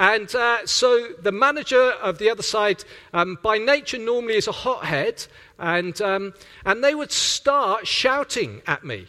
And 0.00 0.34
uh, 0.34 0.66
so 0.66 1.08
the 1.20 1.30
manager 1.30 1.90
of 2.02 2.16
the 2.16 2.30
other 2.30 2.42
side, 2.42 2.84
um, 3.12 3.38
by 3.42 3.58
nature, 3.58 3.98
normally 3.98 4.36
is 4.36 4.48
a 4.48 4.52
hothead, 4.52 5.26
and, 5.58 6.00
um, 6.00 6.32
and 6.64 6.82
they 6.82 6.94
would 6.94 7.12
start 7.12 7.86
shouting 7.86 8.62
at 8.66 8.82
me. 8.82 9.08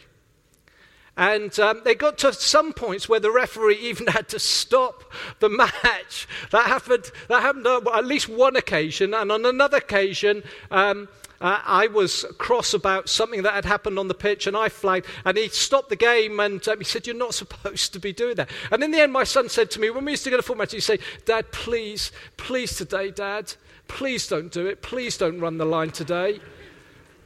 And 1.18 1.58
um, 1.58 1.82
they 1.84 1.96
got 1.96 2.16
to 2.18 2.32
some 2.32 2.72
points 2.72 3.08
where 3.08 3.18
the 3.18 3.32
referee 3.32 3.76
even 3.80 4.06
had 4.06 4.28
to 4.30 4.38
stop 4.38 5.02
the 5.40 5.48
match. 5.50 6.28
That 6.52 6.66
happened, 6.66 7.10
that 7.28 7.42
happened 7.42 7.66
on 7.66 7.86
at 7.92 8.06
least 8.06 8.28
one 8.28 8.54
occasion. 8.54 9.12
And 9.12 9.32
on 9.32 9.44
another 9.44 9.78
occasion, 9.78 10.44
um, 10.70 11.08
uh, 11.40 11.60
I 11.64 11.88
was 11.88 12.24
cross 12.38 12.72
about 12.72 13.08
something 13.08 13.42
that 13.42 13.54
had 13.54 13.64
happened 13.64 13.98
on 13.98 14.08
the 14.08 14.14
pitch, 14.14 14.46
and 14.46 14.56
I 14.56 14.68
flagged, 14.68 15.06
and 15.24 15.36
he 15.36 15.48
stopped 15.48 15.88
the 15.88 15.96
game, 15.96 16.40
and 16.40 16.66
um, 16.66 16.78
he 16.78 16.84
said, 16.84 17.06
"You're 17.06 17.14
not 17.14 17.34
supposed 17.42 17.92
to 17.92 18.00
be 18.00 18.12
doing 18.12 18.36
that." 18.36 18.50
And 18.72 18.82
in 18.82 18.90
the 18.90 19.00
end, 19.00 19.12
my 19.12 19.24
son 19.24 19.48
said 19.48 19.70
to 19.72 19.80
me, 19.80 19.90
when 19.90 20.04
we 20.04 20.12
used 20.12 20.24
to 20.24 20.30
get 20.30 20.40
a 20.40 20.42
football 20.42 20.62
match, 20.62 20.72
he'd 20.72 20.80
say, 20.80 20.98
"Dad, 21.24 21.52
please, 21.52 22.10
please 22.36 22.76
today, 22.76 23.12
Dad, 23.12 23.54
please 23.86 24.26
don't 24.26 24.50
do 24.50 24.66
it. 24.66 24.82
Please 24.82 25.16
don't 25.16 25.40
run 25.40 25.58
the 25.58 25.64
line 25.64 25.90
today." 25.90 26.40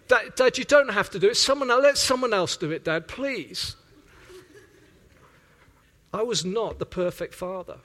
Dad, 0.09 0.35
Dad, 0.37 0.59
you 0.59 0.65
don't 0.65 0.91
have 0.91 1.09
to 1.11 1.19
do 1.19 1.29
it. 1.29 1.37
Someone 1.37 1.69
let 1.69 1.97
someone 1.97 2.35
else 2.35 2.57
do 2.59 2.71
it, 2.71 2.85
Dad, 2.85 3.09
please. 3.09 3.77
I 6.13 6.23
was 6.23 6.45
not 6.45 6.79
the 6.79 6.87
perfect 6.87 7.35
father. 7.35 7.79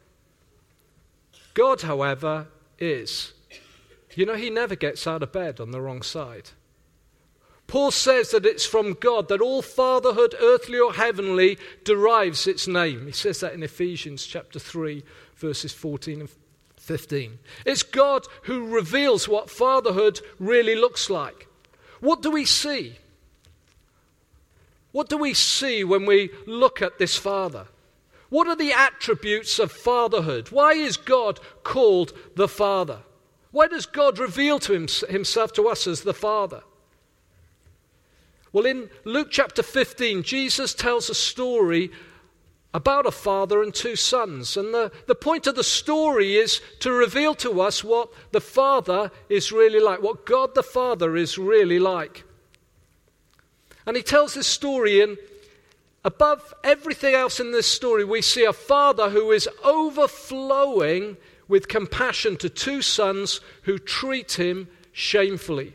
God, 1.54 1.82
however, 1.82 2.48
is. 2.78 3.34
You 4.16 4.26
know, 4.26 4.36
he 4.36 4.50
never 4.50 4.76
gets 4.76 5.08
out 5.08 5.24
of 5.24 5.32
bed 5.32 5.60
on 5.60 5.72
the 5.72 5.82
wrong 5.82 6.02
side. 6.02 6.52
Paul 7.68 7.92
says 7.92 8.32
that 8.32 8.46
it's 8.46 8.66
from 8.66 8.94
God 8.94 9.28
that 9.28 9.42
all 9.42 9.62
fatherhood, 9.62 10.36
earthly 10.40 10.80
or 10.80 10.94
heavenly, 10.94 11.58
derives 11.84 12.48
its 12.48 12.68
name. 12.68 13.06
He 13.06 13.12
says 13.12 13.42
that 13.42 13.54
in 13.54 13.62
Ephesians 13.62 14.26
chapter 14.26 14.58
3, 14.58 15.04
verses 15.36 15.74
14 15.74 16.22
and 16.22 16.30
15. 16.78 17.40
It's 17.66 17.84
God 17.84 18.26
who 18.44 18.68
reveals 18.68 19.28
what 19.28 19.50
fatherhood 19.50 20.22
really 20.40 20.76
looks 20.76 21.10
like. 21.10 21.48
What 22.00 22.22
do 22.22 22.32
we 22.32 22.46
see? 22.46 22.96
What 24.94 25.10
do 25.10 25.18
we 25.18 25.34
see 25.34 25.84
when 25.84 26.06
we 26.06 26.30
look 26.46 26.82
at 26.82 26.98
this 26.98 27.18
father? 27.18 27.68
What 28.30 28.48
are 28.48 28.56
the 28.56 28.74
attributes 28.74 29.60
of 29.60 29.72
fatherhood? 29.72 30.50
Why 30.50 30.74
is 30.74 30.98
God 30.98 31.40
called 31.64 32.14
the 32.36 32.48
Father? 32.48 33.00
Why 33.52 33.68
does 33.68 33.86
God 33.86 34.20
reveal 34.20 34.60
to 34.60 34.74
himself 35.10 35.54
to 35.54 35.68
us 35.68 35.88
as 35.88 36.02
the 36.02 36.14
Father? 36.14 36.64
Well, 38.52 38.66
in 38.66 38.90
Luke 39.04 39.30
chapter 39.32 39.64
15, 39.64 40.24
Jesus 40.24 40.74
tells 40.74 41.10
a 41.10 41.16
story 41.16 41.92
about 42.74 43.06
a 43.06 43.12
father 43.12 43.64
and 43.64 43.74
two 43.74 43.96
sons. 43.96 44.58
And 44.58 44.74
the, 44.74 44.92
the 45.08 45.16
point 45.16 45.48
of 45.48 45.56
the 45.56 45.64
story 45.64 46.36
is 46.36 46.62
to 46.80 46.92
reveal 46.92 47.34
to 47.36 47.62
us 47.62 47.84
what 47.84 48.10
the 48.32 48.42
Father 48.42 49.12
is 49.30 49.52
really 49.52 49.80
like, 49.80 50.02
what 50.02 50.26
God 50.26 50.54
the 50.54 50.64
Father 50.64 51.16
is 51.16 51.38
really 51.38 51.80
like. 51.80 52.24
And 53.86 53.96
he 53.96 54.04
tells 54.04 54.34
this 54.34 54.48
story 54.48 55.02
in 55.02 55.18
Above 56.08 56.54
everything 56.64 57.14
else 57.14 57.38
in 57.38 57.52
this 57.52 57.68
story, 57.68 58.06
we 58.06 58.22
see 58.22 58.46
a 58.46 58.54
father 58.54 59.10
who 59.10 59.30
is 59.30 59.50
overflowing 59.62 61.18
with 61.50 61.68
compassion 61.68 62.38
to 62.38 62.48
two 62.48 62.82
sons 62.82 63.42
who 63.64 63.78
treat 63.78 64.40
him 64.40 64.70
shamefully. 64.94 65.74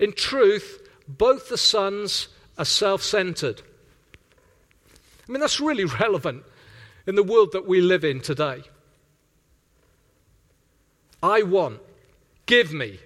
In 0.00 0.12
truth, 0.12 0.88
both 1.06 1.48
the 1.48 1.56
sons 1.56 2.26
are 2.58 2.64
self 2.64 3.00
centered. 3.00 3.62
I 5.28 5.30
mean, 5.30 5.40
that's 5.40 5.60
really 5.60 5.84
relevant 6.00 6.42
in 7.06 7.14
the 7.14 7.22
world 7.22 7.52
that 7.52 7.68
we 7.68 7.80
live 7.80 8.02
in 8.02 8.18
today. 8.20 8.64
I 11.22 11.44
want, 11.44 11.78
give 12.46 12.72
me. 12.72 12.98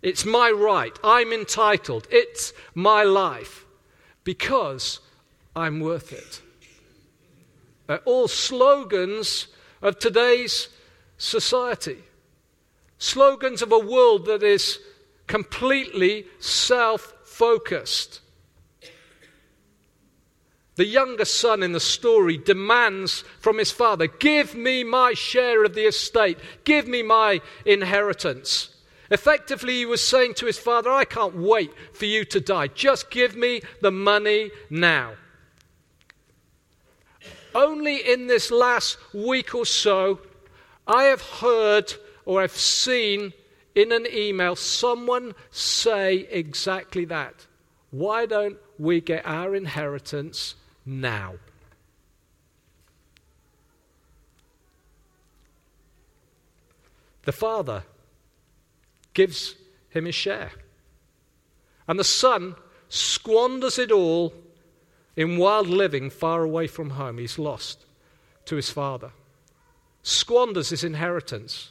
It's 0.00 0.24
my 0.24 0.48
right. 0.48 0.96
I'm 1.02 1.32
entitled. 1.32 2.06
It's 2.12 2.52
my 2.76 3.02
life 3.02 3.66
because 4.24 5.00
I'm 5.54 5.80
worth 5.80 6.12
it. 6.12 6.42
Uh, 7.88 7.98
all 8.04 8.28
slogans 8.28 9.48
of 9.82 9.98
today's 9.98 10.68
society. 11.18 11.98
Slogans 12.98 13.62
of 13.62 13.72
a 13.72 13.78
world 13.78 14.26
that 14.26 14.42
is 14.42 14.78
completely 15.26 16.26
self 16.38 17.14
focused. 17.24 18.20
The 20.76 20.86
younger 20.86 21.26
son 21.26 21.62
in 21.62 21.72
the 21.72 21.80
story 21.80 22.38
demands 22.38 23.22
from 23.38 23.58
his 23.58 23.70
father, 23.70 24.06
Give 24.06 24.54
me 24.54 24.82
my 24.82 25.12
share 25.12 25.64
of 25.64 25.74
the 25.74 25.86
estate, 25.86 26.38
give 26.64 26.88
me 26.88 27.02
my 27.02 27.42
inheritance. 27.66 28.69
Effectively, 29.10 29.78
he 29.78 29.86
was 29.86 30.06
saying 30.06 30.34
to 30.34 30.46
his 30.46 30.58
father, 30.58 30.90
I 30.90 31.04
can't 31.04 31.36
wait 31.36 31.72
for 31.92 32.04
you 32.04 32.24
to 32.26 32.40
die. 32.40 32.68
Just 32.68 33.10
give 33.10 33.34
me 33.34 33.60
the 33.80 33.90
money 33.90 34.52
now. 34.70 35.14
Only 37.52 37.96
in 37.96 38.28
this 38.28 38.52
last 38.52 38.98
week 39.12 39.54
or 39.54 39.66
so, 39.66 40.20
I 40.86 41.04
have 41.04 41.22
heard 41.22 41.92
or 42.24 42.40
I've 42.42 42.52
seen 42.52 43.32
in 43.74 43.90
an 43.90 44.06
email 44.12 44.54
someone 44.54 45.34
say 45.50 46.28
exactly 46.30 47.04
that. 47.06 47.46
Why 47.90 48.26
don't 48.26 48.58
we 48.78 49.00
get 49.00 49.26
our 49.26 49.56
inheritance 49.56 50.54
now? 50.86 51.34
The 57.22 57.32
father 57.32 57.82
gives 59.14 59.54
him 59.88 60.04
his 60.04 60.14
share. 60.14 60.52
And 61.88 61.98
the 61.98 62.04
son 62.04 62.54
squanders 62.88 63.78
it 63.78 63.90
all 63.90 64.32
in 65.16 65.38
wild 65.38 65.68
living 65.68 66.10
far 66.10 66.42
away 66.42 66.66
from 66.66 66.90
home. 66.90 67.18
He's 67.18 67.38
lost 67.38 67.84
to 68.46 68.56
his 68.56 68.70
father, 68.70 69.12
squanders 70.02 70.70
his 70.70 70.84
inheritance. 70.84 71.70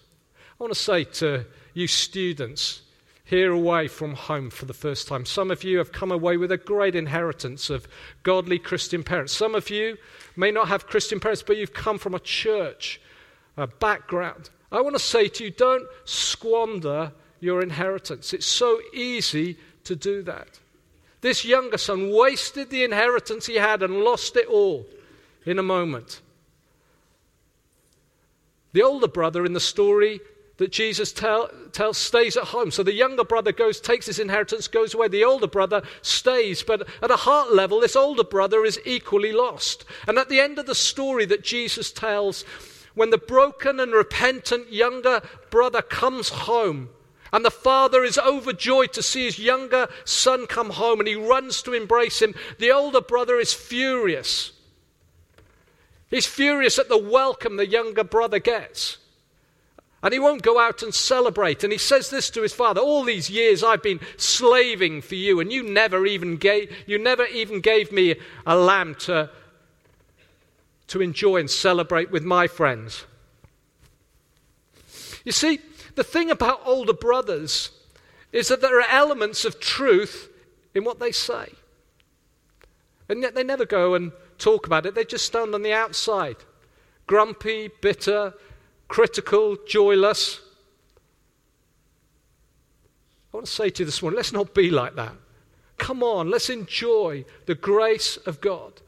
I 0.59 0.63
want 0.63 0.73
to 0.73 0.79
say 0.79 1.03
to 1.05 1.45
you 1.73 1.87
students 1.87 2.81
here 3.23 3.51
away 3.51 3.87
from 3.87 4.15
home 4.15 4.49
for 4.49 4.65
the 4.65 4.73
first 4.73 5.07
time, 5.07 5.25
some 5.25 5.51
of 5.51 5.63
you 5.63 5.77
have 5.77 5.91
come 5.91 6.11
away 6.11 6.35
with 6.35 6.51
a 6.51 6.57
great 6.57 6.95
inheritance 6.95 7.69
of 7.69 7.87
godly 8.23 8.57
Christian 8.57 9.03
parents. 9.03 9.33
Some 9.33 9.55
of 9.55 9.69
you 9.69 9.97
may 10.35 10.51
not 10.51 10.67
have 10.67 10.87
Christian 10.87 11.19
parents, 11.19 11.43
but 11.43 11.57
you've 11.57 11.73
come 11.73 11.97
from 11.97 12.15
a 12.15 12.19
church 12.19 12.99
a 13.59 13.67
background. 13.67 14.49
I 14.71 14.81
want 14.81 14.95
to 14.95 14.99
say 14.99 15.27
to 15.27 15.43
you, 15.43 15.51
don't 15.51 15.87
squander 16.05 17.11
your 17.39 17.61
inheritance. 17.61 18.33
It's 18.33 18.45
so 18.45 18.79
easy 18.93 19.57
to 19.85 19.95
do 19.95 20.21
that. 20.23 20.59
This 21.21 21.43
younger 21.43 21.77
son 21.77 22.11
wasted 22.11 22.69
the 22.69 22.83
inheritance 22.83 23.45
he 23.45 23.55
had 23.55 23.83
and 23.83 24.01
lost 24.01 24.35
it 24.37 24.47
all 24.47 24.85
in 25.45 25.59
a 25.59 25.63
moment. 25.63 26.21
The 28.71 28.83
older 28.83 29.07
brother 29.07 29.45
in 29.45 29.53
the 29.53 29.59
story 29.59 30.19
that 30.57 30.71
Jesus 30.71 31.11
tell, 31.13 31.49
tells 31.71 31.97
stays 31.97 32.37
at 32.37 32.43
home. 32.43 32.69
So 32.69 32.83
the 32.83 32.93
younger 32.93 33.23
brother 33.23 33.51
goes, 33.51 33.79
takes 33.79 34.05
his 34.05 34.19
inheritance, 34.19 34.67
goes 34.67 34.93
away. 34.93 35.07
The 35.07 35.23
older 35.23 35.47
brother 35.47 35.81
stays. 36.01 36.63
But 36.63 36.87
at 37.01 37.11
a 37.11 37.15
heart 37.15 37.53
level, 37.53 37.79
this 37.79 37.95
older 37.95 38.25
brother 38.25 38.65
is 38.65 38.79
equally 38.85 39.31
lost. 39.31 39.85
And 40.07 40.17
at 40.17 40.29
the 40.29 40.39
end 40.39 40.59
of 40.59 40.65
the 40.65 40.75
story 40.75 41.25
that 41.25 41.43
Jesus 41.43 41.91
tells, 41.91 42.43
when 42.93 43.09
the 43.09 43.17
broken 43.17 43.79
and 43.79 43.93
repentant 43.93 44.71
younger 44.71 45.21
brother 45.49 45.81
comes 45.81 46.29
home, 46.29 46.89
and 47.31 47.45
the 47.45 47.51
father 47.51 48.03
is 48.03 48.17
overjoyed 48.17 48.93
to 48.93 49.03
see 49.03 49.25
his 49.25 49.39
younger 49.39 49.87
son 50.03 50.47
come 50.47 50.71
home 50.71 50.99
and 50.99 51.07
he 51.07 51.15
runs 51.15 51.61
to 51.63 51.73
embrace 51.73 52.21
him. 52.21 52.33
The 52.57 52.71
older 52.71 53.01
brother 53.01 53.37
is 53.37 53.53
furious. 53.53 54.51
He's 56.09 56.25
furious 56.25 56.79
at 56.79 56.89
the 56.89 56.97
welcome 56.97 57.57
the 57.57 57.67
younger 57.67 58.03
brother 58.03 58.39
gets. 58.39 58.97
And 60.01 60.13
he 60.13 60.19
won't 60.19 60.41
go 60.41 60.59
out 60.59 60.81
and 60.81 60.93
celebrate. 60.93 61.63
And 61.63 61.73
he 61.73 61.77
says 61.77 62.09
this 62.09 62.29
to 62.31 62.41
his 62.41 62.53
father 62.53 62.81
All 62.81 63.03
these 63.03 63.29
years 63.29 63.63
I've 63.63 63.83
been 63.83 63.99
slaving 64.17 65.01
for 65.01 65.15
you, 65.15 65.39
and 65.39 65.51
you 65.51 65.61
never 65.61 66.05
even 66.05 66.37
gave, 66.37 66.73
you 66.87 66.97
never 66.97 67.25
even 67.25 67.59
gave 67.59 67.91
me 67.91 68.15
a 68.45 68.55
lamb 68.55 68.95
to, 68.95 69.29
to 70.87 71.01
enjoy 71.01 71.37
and 71.37 71.51
celebrate 71.51 72.11
with 72.11 72.23
my 72.23 72.47
friends. 72.47 73.03
You 75.25 75.33
see, 75.33 75.59
the 75.99 76.03
thing 76.05 76.31
about 76.31 76.61
older 76.63 76.93
brothers 76.93 77.71
is 78.31 78.47
that 78.47 78.61
there 78.61 78.79
are 78.79 78.89
elements 78.89 79.43
of 79.43 79.59
truth 79.59 80.29
in 80.73 80.85
what 80.85 80.97
they 80.97 81.11
say. 81.11 81.51
And 83.09 83.21
yet 83.21 83.35
they 83.35 83.43
never 83.43 83.65
go 83.65 83.95
and 83.95 84.13
talk 84.37 84.65
about 84.65 84.85
it, 84.85 84.95
they 84.95 85.03
just 85.03 85.25
stand 85.25 85.53
on 85.53 85.61
the 85.61 85.73
outside 85.73 86.37
grumpy, 87.05 87.69
bitter, 87.81 88.33
critical, 88.87 89.57
joyless. 89.67 90.39
I 93.33 93.37
want 93.37 93.47
to 93.47 93.51
say 93.51 93.69
to 93.69 93.81
you 93.81 93.85
this 93.85 94.01
morning 94.01 94.15
let's 94.15 94.31
not 94.31 94.53
be 94.53 94.69
like 94.69 94.95
that. 94.95 95.15
Come 95.77 96.01
on, 96.01 96.29
let's 96.29 96.49
enjoy 96.49 97.25
the 97.45 97.55
grace 97.55 98.15
of 98.25 98.39
God. 98.39 98.81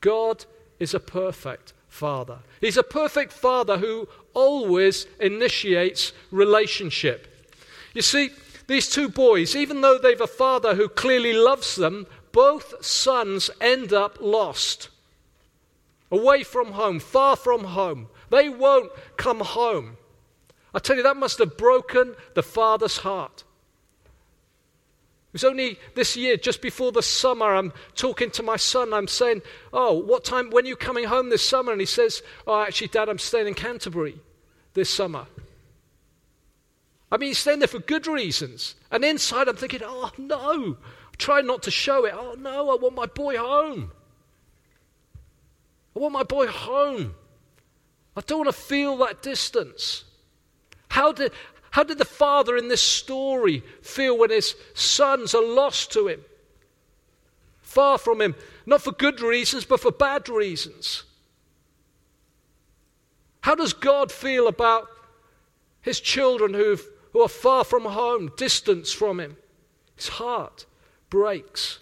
God 0.00 0.46
is 0.78 0.94
a 0.94 1.00
perfect 1.00 1.74
Father. 1.88 2.38
He's 2.62 2.78
a 2.78 2.82
perfect 2.82 3.34
Father 3.34 3.76
who 3.76 4.08
always 4.34 5.06
initiates 5.20 6.12
relationship. 6.30 7.50
You 7.94 8.02
see, 8.02 8.30
these 8.66 8.88
two 8.88 9.08
boys, 9.08 9.54
even 9.54 9.80
though 9.80 9.98
they've 9.98 10.20
a 10.20 10.26
father 10.26 10.74
who 10.74 10.88
clearly 10.88 11.32
loves 11.32 11.76
them, 11.76 12.06
both 12.32 12.84
sons 12.84 13.50
end 13.60 13.92
up 13.92 14.18
lost, 14.20 14.88
away 16.10 16.42
from 16.42 16.72
home, 16.72 16.98
far 16.98 17.36
from 17.36 17.64
home. 17.64 18.08
They 18.30 18.48
won't 18.48 18.90
come 19.16 19.40
home. 19.40 19.96
I 20.74 20.80
tell 20.80 20.96
you, 20.96 21.02
that 21.04 21.16
must 21.16 21.38
have 21.38 21.56
broken 21.56 22.16
the 22.34 22.42
father's 22.42 22.98
heart. 22.98 23.44
It 25.34 25.42
was 25.42 25.50
only 25.50 25.80
this 25.96 26.16
year, 26.16 26.36
just 26.36 26.62
before 26.62 26.92
the 26.92 27.02
summer, 27.02 27.56
I'm 27.56 27.72
talking 27.96 28.30
to 28.30 28.42
my 28.44 28.54
son. 28.54 28.94
I'm 28.94 29.08
saying, 29.08 29.42
Oh, 29.72 29.92
what 29.94 30.24
time, 30.24 30.48
when 30.50 30.64
are 30.64 30.68
you 30.68 30.76
coming 30.76 31.06
home 31.06 31.28
this 31.28 31.42
summer? 31.42 31.72
And 31.72 31.80
he 31.80 31.86
says, 31.86 32.22
Oh, 32.46 32.62
actually, 32.62 32.86
Dad, 32.86 33.08
I'm 33.08 33.18
staying 33.18 33.48
in 33.48 33.54
Canterbury 33.54 34.20
this 34.74 34.88
summer. 34.88 35.26
I 37.10 37.16
mean, 37.16 37.30
he's 37.30 37.38
staying 37.38 37.58
there 37.58 37.66
for 37.66 37.80
good 37.80 38.06
reasons. 38.06 38.76
And 38.92 39.04
inside, 39.04 39.48
I'm 39.48 39.56
thinking, 39.56 39.80
Oh, 39.82 40.12
no. 40.16 40.76
Try 41.18 41.40
not 41.40 41.64
to 41.64 41.70
show 41.72 42.04
it. 42.04 42.14
Oh, 42.16 42.36
no, 42.38 42.70
I 42.70 42.76
want 42.76 42.94
my 42.94 43.06
boy 43.06 43.36
home. 43.36 43.90
I 45.96 45.98
want 45.98 46.12
my 46.12 46.22
boy 46.22 46.46
home. 46.46 47.16
I 48.16 48.20
don't 48.20 48.44
want 48.44 48.54
to 48.54 48.62
feel 48.62 48.96
that 48.98 49.20
distance. 49.20 50.04
How 50.90 51.10
did, 51.10 51.32
how 51.74 51.82
did 51.82 51.98
the 51.98 52.04
father 52.04 52.56
in 52.56 52.68
this 52.68 52.80
story 52.80 53.64
feel 53.82 54.16
when 54.16 54.30
his 54.30 54.54
sons 54.74 55.34
are 55.34 55.44
lost 55.44 55.90
to 55.90 56.06
him? 56.06 56.20
Far 57.62 57.98
from 57.98 58.20
him, 58.20 58.36
not 58.64 58.80
for 58.80 58.92
good 58.92 59.20
reasons, 59.20 59.64
but 59.64 59.80
for 59.80 59.90
bad 59.90 60.28
reasons. 60.28 61.02
How 63.40 63.56
does 63.56 63.72
God 63.72 64.12
feel 64.12 64.46
about 64.46 64.86
his 65.80 65.98
children 65.98 66.54
who 66.54 66.78
who 67.12 67.20
are 67.22 67.28
far 67.28 67.64
from 67.64 67.86
home, 67.86 68.30
distance 68.36 68.92
from 68.92 69.18
him? 69.18 69.36
His 69.96 70.06
heart 70.06 70.66
breaks. 71.10 71.80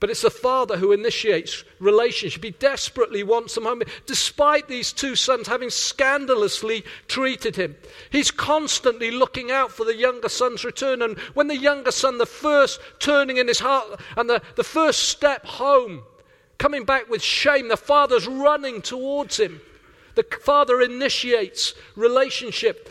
But 0.00 0.08
it's 0.08 0.22
the 0.22 0.30
father 0.30 0.78
who 0.78 0.92
initiates 0.92 1.62
relationship. 1.78 2.42
He 2.42 2.52
desperately 2.52 3.22
wants 3.22 3.54
them 3.54 3.64
home, 3.64 3.82
despite 4.06 4.66
these 4.66 4.94
two 4.94 5.14
sons 5.14 5.46
having 5.46 5.68
scandalously 5.68 6.84
treated 7.06 7.56
him. 7.56 7.76
He's 8.08 8.30
constantly 8.30 9.10
looking 9.10 9.50
out 9.50 9.70
for 9.70 9.84
the 9.84 9.94
younger 9.94 10.30
son's 10.30 10.64
return. 10.64 11.02
And 11.02 11.18
when 11.34 11.48
the 11.48 11.56
younger 11.56 11.90
son, 11.90 12.16
the 12.16 12.24
first 12.24 12.80
turning 12.98 13.36
in 13.36 13.46
his 13.46 13.60
heart 13.60 14.00
and 14.16 14.28
the, 14.28 14.40
the 14.56 14.64
first 14.64 15.10
step 15.10 15.44
home, 15.44 16.02
coming 16.56 16.84
back 16.84 17.10
with 17.10 17.22
shame, 17.22 17.68
the 17.68 17.76
father's 17.76 18.26
running 18.26 18.80
towards 18.80 19.38
him. 19.38 19.60
The 20.14 20.24
father 20.42 20.80
initiates 20.80 21.74
relationship. 21.94 22.88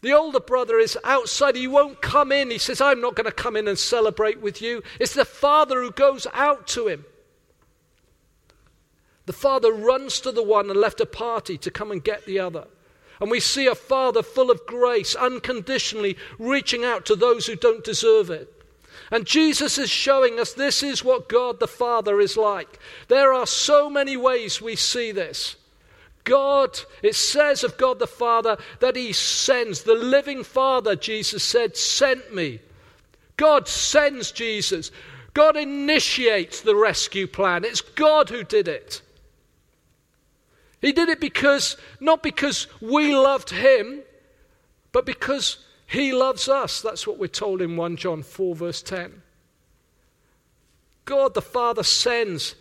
The 0.00 0.12
older 0.12 0.40
brother 0.40 0.78
is 0.78 0.96
outside. 1.02 1.56
He 1.56 1.66
won't 1.66 2.00
come 2.00 2.30
in. 2.30 2.50
He 2.50 2.58
says, 2.58 2.80
I'm 2.80 3.00
not 3.00 3.16
going 3.16 3.26
to 3.26 3.32
come 3.32 3.56
in 3.56 3.66
and 3.66 3.78
celebrate 3.78 4.40
with 4.40 4.62
you. 4.62 4.82
It's 5.00 5.14
the 5.14 5.24
father 5.24 5.82
who 5.82 5.90
goes 5.90 6.26
out 6.32 6.66
to 6.68 6.86
him. 6.86 7.04
The 9.26 9.32
father 9.32 9.72
runs 9.72 10.20
to 10.20 10.32
the 10.32 10.42
one 10.42 10.70
and 10.70 10.80
left 10.80 11.00
a 11.00 11.06
party 11.06 11.58
to 11.58 11.70
come 11.70 11.90
and 11.90 12.02
get 12.02 12.24
the 12.24 12.38
other. 12.38 12.66
And 13.20 13.30
we 13.30 13.40
see 13.40 13.66
a 13.66 13.74
father 13.74 14.22
full 14.22 14.50
of 14.50 14.64
grace, 14.66 15.14
unconditionally 15.14 16.16
reaching 16.38 16.84
out 16.84 17.04
to 17.06 17.16
those 17.16 17.46
who 17.46 17.56
don't 17.56 17.84
deserve 17.84 18.30
it. 18.30 18.52
And 19.10 19.26
Jesus 19.26 19.78
is 19.78 19.90
showing 19.90 20.38
us 20.38 20.52
this 20.52 20.82
is 20.82 21.04
what 21.04 21.28
God 21.28 21.60
the 21.60 21.68
Father 21.68 22.20
is 22.20 22.36
like. 22.36 22.78
There 23.08 23.32
are 23.32 23.46
so 23.46 23.90
many 23.90 24.16
ways 24.16 24.62
we 24.62 24.76
see 24.76 25.12
this. 25.12 25.56
God, 26.24 26.78
it 27.02 27.14
says 27.14 27.64
of 27.64 27.78
God 27.78 27.98
the 27.98 28.06
Father 28.06 28.58
that 28.80 28.96
He 28.96 29.12
sends. 29.12 29.82
The 29.82 29.94
living 29.94 30.44
Father, 30.44 30.94
Jesus 30.94 31.42
said, 31.42 31.76
sent 31.76 32.34
me. 32.34 32.60
God 33.36 33.68
sends 33.68 34.30
Jesus. 34.32 34.90
God 35.34 35.56
initiates 35.56 36.60
the 36.60 36.76
rescue 36.76 37.26
plan. 37.26 37.64
It's 37.64 37.80
God 37.80 38.28
who 38.28 38.42
did 38.42 38.68
it. 38.68 39.02
He 40.80 40.92
did 40.92 41.08
it 41.08 41.20
because, 41.20 41.76
not 42.00 42.22
because 42.22 42.66
we 42.80 43.14
loved 43.14 43.50
Him, 43.50 44.02
but 44.92 45.06
because 45.06 45.58
He 45.86 46.12
loves 46.12 46.48
us. 46.48 46.80
That's 46.80 47.06
what 47.06 47.18
we're 47.18 47.28
told 47.28 47.62
in 47.62 47.76
1 47.76 47.96
John 47.96 48.22
4, 48.22 48.54
verse 48.54 48.82
10. 48.82 49.22
God 51.04 51.34
the 51.34 51.42
Father 51.42 51.82
sends, 51.82 52.54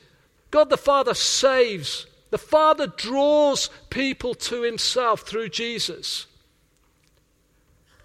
God 0.52 0.70
the 0.70 0.78
Father 0.78 1.14
saves. 1.14 2.08
The 2.30 2.38
Father 2.38 2.88
draws 2.88 3.70
people 3.90 4.34
to 4.36 4.64
Himself 4.64 5.22
through 5.22 5.50
Jesus. 5.50 6.26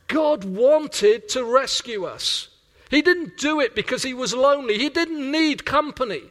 God 0.07 0.45
wanted 0.45 1.29
to 1.31 1.45
rescue 1.45 2.05
us. 2.05 2.49
He 2.91 3.03
didn't 3.03 3.39
do 3.39 3.61
it 3.61 3.75
because 3.75 4.03
He 4.03 4.15
was 4.15 4.35
lonely, 4.35 4.79
He 4.79 4.89
didn't 4.89 5.31
need 5.31 5.65
company. 5.65 6.23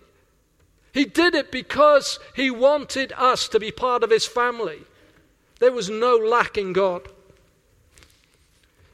He 0.94 1.06
did 1.06 1.36
it 1.36 1.52
because 1.52 2.20
He 2.36 2.52
wanted 2.52 3.14
us 3.18 3.48
to 3.50 3.60
be 3.60 3.72
part 3.72 4.04
of 4.04 4.10
His 4.10 4.26
family. 4.26 4.82
There 5.60 5.72
was 5.72 5.90
no 5.90 6.16
lack 6.16 6.58
in 6.58 6.74
God. 6.74 7.08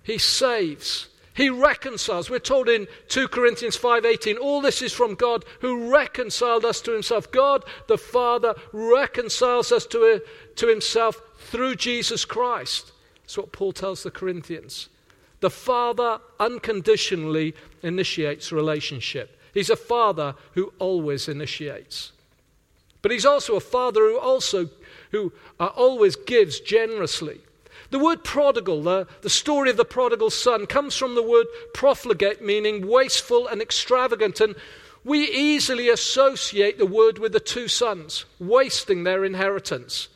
He 0.03 0.17
saves. 0.17 1.07
He 1.37 1.51
reconciles. 1.51 2.31
We're 2.31 2.39
told 2.39 2.67
in 2.67 2.87
2 3.09 3.27
Corinthians 3.27 3.77
5:18, 3.77 4.39
all 4.39 4.59
this 4.59 4.81
is 4.81 4.91
from 4.91 5.13
God 5.13 5.45
who 5.59 5.87
reconciled 5.87 6.65
us 6.65 6.81
to 6.81 6.91
himself. 6.91 7.31
God 7.31 7.63
the 7.85 7.99
Father 7.99 8.55
reconciles 8.73 9.71
us 9.71 9.85
to, 9.85 10.23
to 10.55 10.67
himself 10.67 11.21
through 11.37 11.75
Jesus 11.75 12.25
Christ. 12.25 12.91
That's 13.21 13.37
what 13.37 13.51
Paul 13.51 13.71
tells 13.71 14.01
the 14.01 14.09
Corinthians. 14.09 14.89
The 15.39 15.51
Father 15.51 16.19
unconditionally 16.39 17.53
initiates 17.83 18.51
relationship. 18.51 19.39
He's 19.53 19.69
a 19.69 19.75
father 19.75 20.33
who 20.53 20.73
always 20.79 21.27
initiates. 21.27 22.13
But 23.03 23.11
he's 23.11 23.27
also 23.27 23.55
a 23.55 23.59
father 23.59 24.01
who 24.01 24.17
also 24.17 24.71
who 25.11 25.31
uh, 25.59 25.67
always 25.67 26.15
gives 26.15 26.59
generously. 26.59 27.41
The 27.89 27.99
word 27.99 28.23
prodigal, 28.23 28.83
the, 28.83 29.07
the 29.21 29.29
story 29.29 29.69
of 29.69 29.77
the 29.77 29.85
prodigal 29.85 30.29
son, 30.29 30.65
comes 30.65 30.95
from 30.95 31.15
the 31.15 31.23
word 31.23 31.47
profligate, 31.73 32.41
meaning 32.41 32.87
wasteful 32.87 33.47
and 33.47 33.61
extravagant. 33.61 34.41
And 34.41 34.55
we 35.03 35.29
easily 35.29 35.89
associate 35.89 36.77
the 36.77 36.85
word 36.85 37.17
with 37.17 37.31
the 37.31 37.39
two 37.39 37.67
sons, 37.67 38.25
wasting 38.39 39.03
their 39.03 39.23
inheritance. 39.23 40.09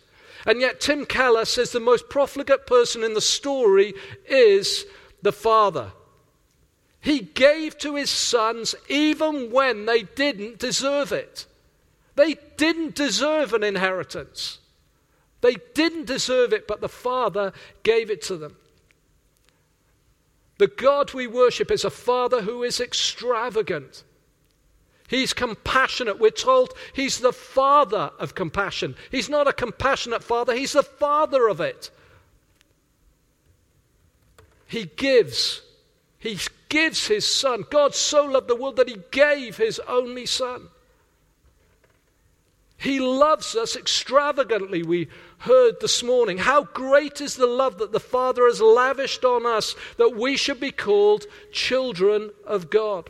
And 0.45 0.59
yet, 0.59 0.81
Tim 0.81 1.05
Keller 1.05 1.45
says 1.45 1.71
the 1.71 1.79
most 1.79 2.09
profligate 2.09 2.65
person 2.65 3.03
in 3.03 3.13
the 3.13 3.21
story 3.21 3.93
is 4.27 4.85
the 5.21 5.31
father. 5.31 5.93
He 6.99 7.19
gave 7.19 7.77
to 7.79 7.95
his 7.95 8.09
sons 8.09 8.75
even 8.89 9.51
when 9.51 9.85
they 9.85 10.03
didn't 10.03 10.59
deserve 10.59 11.11
it. 11.11 11.45
They 12.15 12.35
didn't 12.57 12.95
deserve 12.95 13.53
an 13.53 13.63
inheritance. 13.63 14.59
They 15.41 15.55
didn't 15.73 16.05
deserve 16.05 16.53
it, 16.53 16.67
but 16.67 16.81
the 16.81 16.89
Father 16.89 17.51
gave 17.83 18.09
it 18.09 18.21
to 18.23 18.37
them. 18.37 18.55
The 20.59 20.67
God 20.67 21.13
we 21.13 21.25
worship 21.25 21.71
is 21.71 21.83
a 21.83 21.89
Father 21.89 22.43
who 22.43 22.61
is 22.61 22.79
extravagant. 22.79 24.03
He's 25.07 25.33
compassionate. 25.33 26.19
We're 26.19 26.29
told 26.29 26.73
he's 26.93 27.19
the 27.19 27.33
Father 27.33 28.11
of 28.19 28.35
compassion. 28.35 28.95
He's 29.09 29.27
not 29.27 29.47
a 29.47 29.53
compassionate 29.53 30.23
Father, 30.23 30.55
he's 30.55 30.73
the 30.73 30.83
Father 30.83 31.47
of 31.47 31.59
it. 31.59 31.89
He 34.67 34.85
gives. 34.85 35.63
He 36.19 36.37
gives 36.69 37.07
his 37.07 37.25
Son. 37.27 37.65
God 37.69 37.95
so 37.95 38.23
loved 38.23 38.47
the 38.47 38.55
world 38.55 38.77
that 38.77 38.87
he 38.87 38.97
gave 39.09 39.57
his 39.57 39.79
only 39.87 40.25
Son. 40.25 40.69
He 42.77 42.99
loves 42.99 43.55
us 43.55 43.75
extravagantly, 43.75 44.81
we 44.81 45.07
heard 45.41 45.79
this 45.79 46.03
morning. 46.03 46.37
How 46.37 46.63
great 46.63 47.21
is 47.21 47.35
the 47.35 47.47
love 47.47 47.77
that 47.79 47.91
the 47.91 47.99
Father 47.99 48.45
has 48.45 48.61
lavished 48.61 49.25
on 49.25 49.45
us 49.45 49.75
that 49.97 50.15
we 50.15 50.37
should 50.37 50.59
be 50.59 50.71
called 50.71 51.25
children 51.51 52.31
of 52.45 52.69
God. 52.69 53.09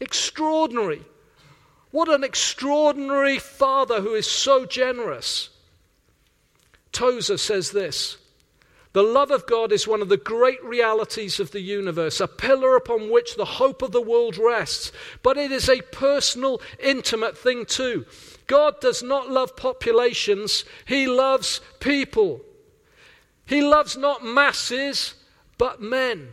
Extraordinary. 0.00 1.02
What 1.90 2.08
an 2.08 2.24
extraordinary 2.24 3.38
Father 3.38 4.00
who 4.00 4.14
is 4.14 4.26
so 4.26 4.66
generous. 4.66 5.50
Tozer 6.92 7.38
says 7.38 7.70
this 7.70 8.18
the 8.94 9.02
love 9.02 9.32
of 9.32 9.46
God 9.46 9.72
is 9.72 9.88
one 9.88 10.02
of 10.02 10.08
the 10.08 10.16
great 10.16 10.62
realities 10.64 11.40
of 11.40 11.50
the 11.50 11.60
universe, 11.60 12.20
a 12.20 12.28
pillar 12.28 12.76
upon 12.76 13.10
which 13.10 13.34
the 13.34 13.44
hope 13.44 13.82
of 13.82 13.90
the 13.90 14.00
world 14.00 14.38
rests. 14.38 14.92
But 15.20 15.36
it 15.36 15.50
is 15.50 15.68
a 15.68 15.82
personal, 15.82 16.62
intimate 16.78 17.36
thing 17.36 17.66
too. 17.66 18.06
God 18.46 18.80
does 18.80 19.02
not 19.02 19.30
love 19.30 19.56
populations, 19.56 20.64
He 20.86 21.06
loves 21.06 21.60
people. 21.80 22.40
He 23.46 23.60
loves 23.60 23.96
not 23.96 24.24
masses, 24.24 25.14
but 25.58 25.80
men. 25.80 26.32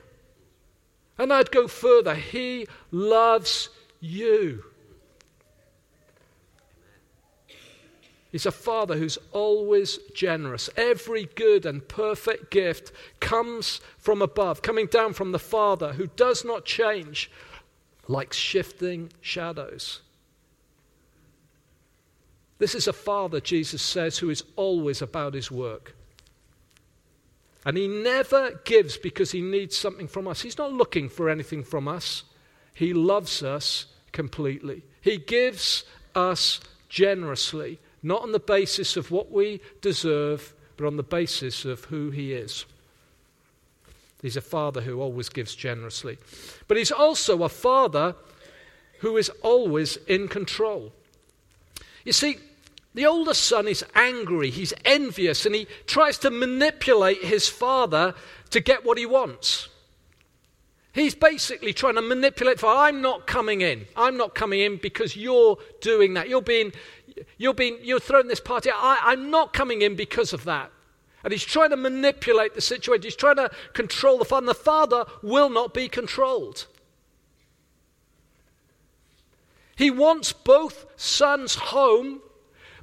And 1.18 1.32
I'd 1.34 1.52
go 1.52 1.68
further, 1.68 2.16
He 2.16 2.68
loves 2.92 3.70
you. 4.00 4.64
He's 8.32 8.46
a 8.46 8.52
father 8.52 8.98
who's 8.98 9.18
always 9.34 10.00
generous. 10.16 10.70
Every 10.78 11.26
good 11.36 11.66
and 11.66 11.86
perfect 11.86 12.50
gift 12.50 12.94
comes 13.20 13.82
from 13.98 14.22
above, 14.22 14.62
coming 14.62 14.86
down 14.86 15.14
from 15.14 15.34
the 15.34 15.40
Father 15.40 15.94
who 15.94 16.08
does 16.08 16.46
not 16.46 16.64
change 16.64 17.30
like 18.08 18.32
shifting 18.32 19.12
shadows. 19.20 20.02
This 22.62 22.76
is 22.76 22.88
a 22.88 22.94
father, 22.94 23.40
Jesus 23.40 23.82
says, 23.82 24.20
who 24.20 24.30
is 24.30 24.44
always 24.56 25.02
about 25.02 25.34
his 25.34 25.50
work. 25.50 25.96
And 27.66 27.76
he 27.76 27.88
never 27.88 28.62
gives 28.66 28.98
because 28.98 29.32
he 29.32 29.42
needs 29.42 29.76
something 29.76 30.08
from 30.08 30.28
us. 30.28 30.42
He's 30.42 30.60
not 30.60 30.72
looking 30.72 31.10
for 31.10 31.28
anything 31.28 31.64
from 31.64 31.88
us. 31.88 32.22
He 32.76 32.94
loves 32.94 33.42
us 33.42 33.88
completely. 34.12 34.84
He 35.02 35.18
gives 35.18 35.86
us 36.14 36.60
generously, 36.88 37.80
not 38.04 38.22
on 38.22 38.32
the 38.32 38.40
basis 38.40 38.96
of 38.96 39.10
what 39.10 39.32
we 39.32 39.60
deserve, 39.82 40.54
but 40.78 40.86
on 40.86 40.98
the 40.98 41.04
basis 41.04 41.66
of 41.66 41.86
who 41.86 42.12
he 42.12 42.32
is. 42.32 42.68
He's 44.22 44.38
a 44.38 44.42
father 44.42 44.82
who 44.82 45.02
always 45.02 45.30
gives 45.30 45.56
generously. 45.56 46.20
But 46.68 46.78
he's 46.78 46.92
also 46.92 47.42
a 47.42 47.50
father 47.50 48.16
who 49.00 49.18
is 49.18 49.30
always 49.42 49.98
in 50.06 50.28
control. 50.28 50.94
You 52.06 52.14
see, 52.14 52.38
the 52.94 53.06
older 53.06 53.34
son 53.34 53.68
is 53.68 53.86
angry, 53.96 54.50
he's 54.50 54.74
envious, 54.84 55.46
and 55.46 55.56
he 55.56 55.68
tries 55.88 56.18
to 56.20 56.30
manipulate 56.30 57.24
his 57.24 57.48
father 57.48 58.14
to 58.50 58.60
get 58.60 58.84
what 58.86 58.98
he 58.98 59.06
wants. 59.06 59.70
He's 60.94 61.16
basically 61.16 61.72
trying 61.72 61.96
to 61.96 62.02
manipulate 62.02 62.60
for 62.60 62.68
I'm 62.68 63.02
not 63.02 63.26
coming 63.26 63.62
in. 63.62 63.86
I'm 63.96 64.18
not 64.18 64.36
coming 64.36 64.60
in 64.60 64.78
because 64.78 65.16
you're 65.16 65.58
doing 65.80 66.16
that. 66.16 66.28
You're 66.28 66.42
being 66.42 66.74
you're 67.38 67.54
being 67.54 67.78
you're 67.82 68.00
throwing 68.00 68.28
this 68.28 68.42
party. 68.42 68.70
I, 68.74 68.98
I'm 69.02 69.32
not 69.32 69.54
coming 69.54 69.82
in 69.82 69.96
because 69.96 70.34
of 70.34 70.44
that. 70.44 70.70
And 71.24 71.32
he's 71.32 71.46
trying 71.46 71.70
to 71.70 71.78
manipulate 71.78 72.56
the 72.56 72.62
situation. 72.62 73.04
He's 73.04 73.16
trying 73.16 73.38
to 73.38 73.52
control 73.74 74.18
the 74.18 74.26
father. 74.26 74.42
And 74.42 74.50
the 74.50 74.54
father 74.54 75.06
will 75.22 75.50
not 75.50 75.74
be 75.74 75.88
controlled. 75.88 76.66
He 79.78 79.92
wants 79.92 80.34
both 80.34 80.88
sons 80.98 81.56
home 81.56 82.22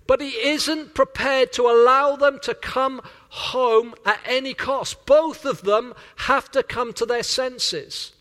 but 0.08 0.22
he 0.22 0.30
isn't 0.30 0.94
prepared 0.94 1.52
to 1.52 1.68
allow 1.68 2.16
them 2.16 2.40
to 2.42 2.54
come 2.54 3.02
home 3.28 3.94
at 4.06 4.18
any 4.24 4.54
cost. 4.54 5.04
Both 5.04 5.44
of 5.44 5.62
them 5.62 5.92
have 6.16 6.50
to 6.52 6.62
come 6.62 6.94
to 6.94 7.04
their 7.04 7.22
senses. 7.22 8.12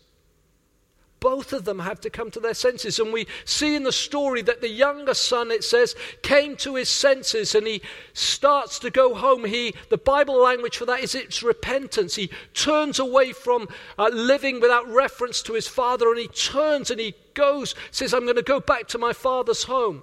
Both 1.18 1.54
of 1.54 1.64
them 1.64 1.78
have 1.78 1.98
to 2.02 2.10
come 2.10 2.30
to 2.32 2.40
their 2.40 2.52
senses. 2.52 2.98
And 2.98 3.10
we 3.10 3.26
see 3.46 3.74
in 3.74 3.84
the 3.84 3.90
story 3.90 4.42
that 4.42 4.60
the 4.60 4.68
younger 4.68 5.14
son, 5.14 5.50
it 5.50 5.64
says, 5.64 5.96
came 6.22 6.56
to 6.56 6.74
his 6.74 6.90
senses 6.90 7.54
and 7.54 7.66
he 7.66 7.80
starts 8.12 8.78
to 8.80 8.90
go 8.90 9.14
home. 9.14 9.46
He, 9.46 9.74
the 9.88 9.96
Bible 9.96 10.38
language 10.38 10.76
for 10.76 10.84
that 10.84 11.00
is 11.00 11.14
it's 11.14 11.42
repentance. 11.42 12.16
He 12.16 12.30
turns 12.52 12.98
away 12.98 13.32
from 13.32 13.66
uh, 13.98 14.10
living 14.12 14.60
without 14.60 14.86
reference 14.92 15.40
to 15.42 15.54
his 15.54 15.66
father 15.66 16.10
and 16.10 16.20
he 16.20 16.28
turns 16.28 16.90
and 16.90 17.00
he 17.00 17.14
goes, 17.32 17.74
says, 17.92 18.12
I'm 18.12 18.24
going 18.24 18.36
to 18.36 18.42
go 18.42 18.60
back 18.60 18.88
to 18.88 18.98
my 18.98 19.14
father's 19.14 19.64
home. 19.64 20.02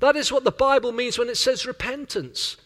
That 0.00 0.16
is 0.16 0.32
what 0.32 0.44
the 0.44 0.50
Bible 0.50 0.92
means 0.92 1.18
when 1.18 1.28
it 1.28 1.36
says 1.36 1.66
repentance. 1.66 2.56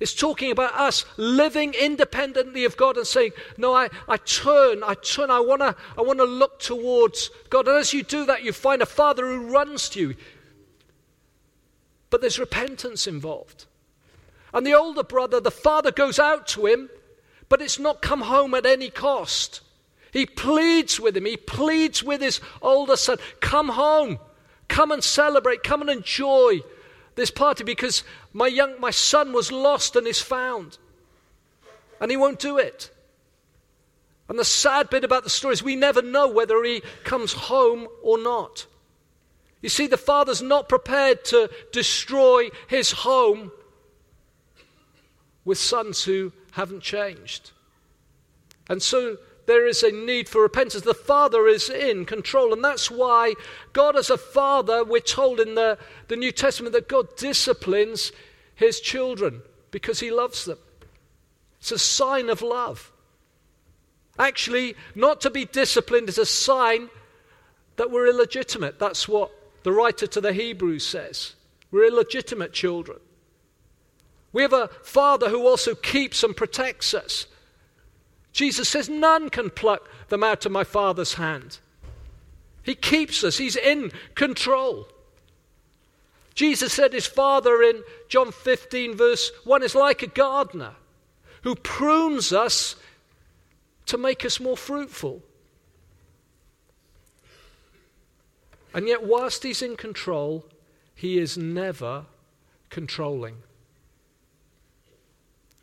It's 0.00 0.14
talking 0.14 0.50
about 0.50 0.74
us 0.74 1.04
living 1.16 1.74
independently 1.74 2.64
of 2.64 2.76
God 2.76 2.96
and 2.96 3.06
saying, 3.06 3.32
No, 3.56 3.72
I, 3.72 3.88
I 4.08 4.16
turn, 4.16 4.82
I 4.82 4.94
turn, 4.94 5.30
I 5.30 5.38
want 5.38 5.60
to 5.60 5.76
I 5.96 6.00
wanna 6.00 6.24
look 6.24 6.58
towards 6.58 7.30
God. 7.50 7.68
And 7.68 7.78
as 7.78 7.92
you 7.92 8.02
do 8.02 8.26
that, 8.26 8.42
you 8.42 8.52
find 8.52 8.82
a 8.82 8.86
father 8.86 9.24
who 9.24 9.52
runs 9.52 9.88
to 9.90 10.00
you. 10.00 10.14
But 12.10 12.20
there's 12.20 12.40
repentance 12.40 13.06
involved. 13.06 13.66
And 14.52 14.66
the 14.66 14.74
older 14.74 15.04
brother, 15.04 15.38
the 15.38 15.50
father 15.50 15.92
goes 15.92 16.18
out 16.18 16.46
to 16.48 16.66
him, 16.66 16.90
but 17.48 17.62
it's 17.62 17.78
not 17.78 18.02
come 18.02 18.22
home 18.22 18.54
at 18.54 18.66
any 18.66 18.90
cost. 18.90 19.60
He 20.12 20.26
pleads 20.26 20.98
with 20.98 21.16
him, 21.16 21.26
he 21.26 21.36
pleads 21.36 22.02
with 22.02 22.20
his 22.20 22.40
older 22.60 22.96
son, 22.96 23.18
Come 23.40 23.68
home. 23.68 24.18
Come 24.72 24.90
and 24.90 25.04
celebrate, 25.04 25.62
come 25.62 25.82
and 25.82 25.90
enjoy 25.90 26.60
this 27.14 27.30
party 27.30 27.62
because 27.62 28.04
my 28.32 28.46
young 28.46 28.80
my 28.80 28.90
son 28.90 29.34
was 29.34 29.52
lost 29.52 29.96
and 29.96 30.06
is 30.06 30.22
found. 30.22 30.78
And 32.00 32.10
he 32.10 32.16
won't 32.16 32.38
do 32.38 32.56
it. 32.56 32.90
And 34.30 34.38
the 34.38 34.46
sad 34.46 34.88
bit 34.88 35.04
about 35.04 35.24
the 35.24 35.30
story 35.30 35.52
is 35.52 35.62
we 35.62 35.76
never 35.76 36.00
know 36.00 36.26
whether 36.26 36.64
he 36.64 36.80
comes 37.04 37.34
home 37.34 37.86
or 38.02 38.16
not. 38.16 38.64
You 39.60 39.68
see, 39.68 39.86
the 39.86 39.98
father's 39.98 40.40
not 40.40 40.70
prepared 40.70 41.22
to 41.26 41.50
destroy 41.70 42.48
his 42.66 42.92
home 42.92 43.52
with 45.44 45.58
sons 45.58 46.02
who 46.02 46.32
haven't 46.52 46.80
changed. 46.80 47.50
And 48.70 48.82
so 48.82 49.18
there 49.46 49.66
is 49.66 49.82
a 49.82 49.90
need 49.90 50.28
for 50.28 50.42
repentance. 50.42 50.84
The 50.84 50.94
Father 50.94 51.46
is 51.46 51.68
in 51.68 52.04
control. 52.04 52.52
And 52.52 52.64
that's 52.64 52.90
why 52.90 53.34
God, 53.72 53.96
as 53.96 54.10
a 54.10 54.16
Father, 54.16 54.84
we're 54.84 55.00
told 55.00 55.40
in 55.40 55.54
the, 55.54 55.78
the 56.08 56.16
New 56.16 56.32
Testament 56.32 56.72
that 56.74 56.88
God 56.88 57.16
disciplines 57.16 58.12
his 58.54 58.80
children 58.80 59.42
because 59.70 60.00
he 60.00 60.10
loves 60.10 60.44
them. 60.44 60.58
It's 61.58 61.72
a 61.72 61.78
sign 61.78 62.28
of 62.28 62.42
love. 62.42 62.92
Actually, 64.18 64.76
not 64.94 65.20
to 65.22 65.30
be 65.30 65.44
disciplined 65.44 66.08
is 66.08 66.18
a 66.18 66.26
sign 66.26 66.90
that 67.76 67.90
we're 67.90 68.08
illegitimate. 68.08 68.78
That's 68.78 69.08
what 69.08 69.30
the 69.62 69.72
writer 69.72 70.06
to 70.06 70.20
the 70.20 70.32
Hebrews 70.32 70.86
says. 70.86 71.34
We're 71.70 71.86
illegitimate 71.86 72.52
children. 72.52 72.98
We 74.32 74.42
have 74.42 74.52
a 74.52 74.68
Father 74.82 75.28
who 75.28 75.46
also 75.46 75.74
keeps 75.74 76.22
and 76.22 76.36
protects 76.36 76.94
us. 76.94 77.26
Jesus 78.32 78.68
says, 78.68 78.88
None 78.88 79.28
can 79.28 79.50
pluck 79.50 79.88
them 80.08 80.24
out 80.24 80.46
of 80.46 80.52
my 80.52 80.64
Father's 80.64 81.14
hand. 81.14 81.58
He 82.62 82.74
keeps 82.74 83.22
us, 83.24 83.38
He's 83.38 83.56
in 83.56 83.92
control. 84.14 84.88
Jesus 86.34 86.72
said 86.72 86.92
his 86.94 87.06
Father 87.06 87.62
in 87.62 87.82
John 88.08 88.32
15, 88.32 88.96
verse 88.96 89.32
1 89.44 89.62
is 89.62 89.74
like 89.74 90.02
a 90.02 90.06
gardener 90.06 90.74
who 91.42 91.54
prunes 91.54 92.32
us 92.32 92.76
to 93.86 93.98
make 93.98 94.24
us 94.24 94.40
more 94.40 94.56
fruitful. 94.56 95.22
And 98.74 98.88
yet, 98.88 99.02
whilst 99.02 99.42
He's 99.42 99.60
in 99.60 99.76
control, 99.76 100.46
He 100.94 101.18
is 101.18 101.36
never 101.36 102.06
controlling. 102.70 103.36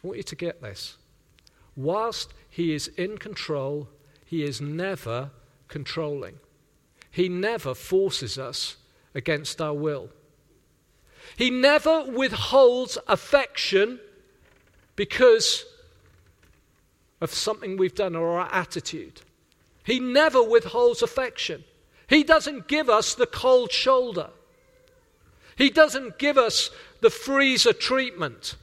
I 0.03 0.07
want 0.07 0.17
you 0.17 0.23
to 0.23 0.35
get 0.35 0.61
this. 0.61 0.97
Whilst 1.79 2.33
he 2.49 2.73
is 2.73 2.89
in 2.89 3.17
control, 3.17 3.87
he 4.25 4.43
is 4.43 4.59
never 4.59 5.31
controlling. 5.69 6.39
He 7.09 7.29
never 7.29 7.73
forces 7.73 8.37
us 8.37 8.75
against 9.15 9.61
our 9.61 9.73
will. 9.73 10.09
He 11.37 11.49
never 11.49 12.03
withholds 12.03 12.97
affection 13.07 14.01
because 14.97 15.63
of 17.21 17.33
something 17.33 17.77
we've 17.77 17.95
done 17.95 18.13
or 18.13 18.41
our 18.41 18.49
attitude. 18.51 19.21
He 19.85 20.01
never 20.01 20.43
withholds 20.43 21.01
affection. 21.01 21.63
He 22.09 22.25
doesn't 22.25 22.67
give 22.67 22.89
us 22.89 23.15
the 23.15 23.25
cold 23.25 23.71
shoulder. 23.71 24.31
He 25.55 25.69
doesn't 25.69 26.19
give 26.19 26.37
us 26.37 26.71
the 26.99 27.09
freezer 27.09 27.71
treatment. 27.71 28.57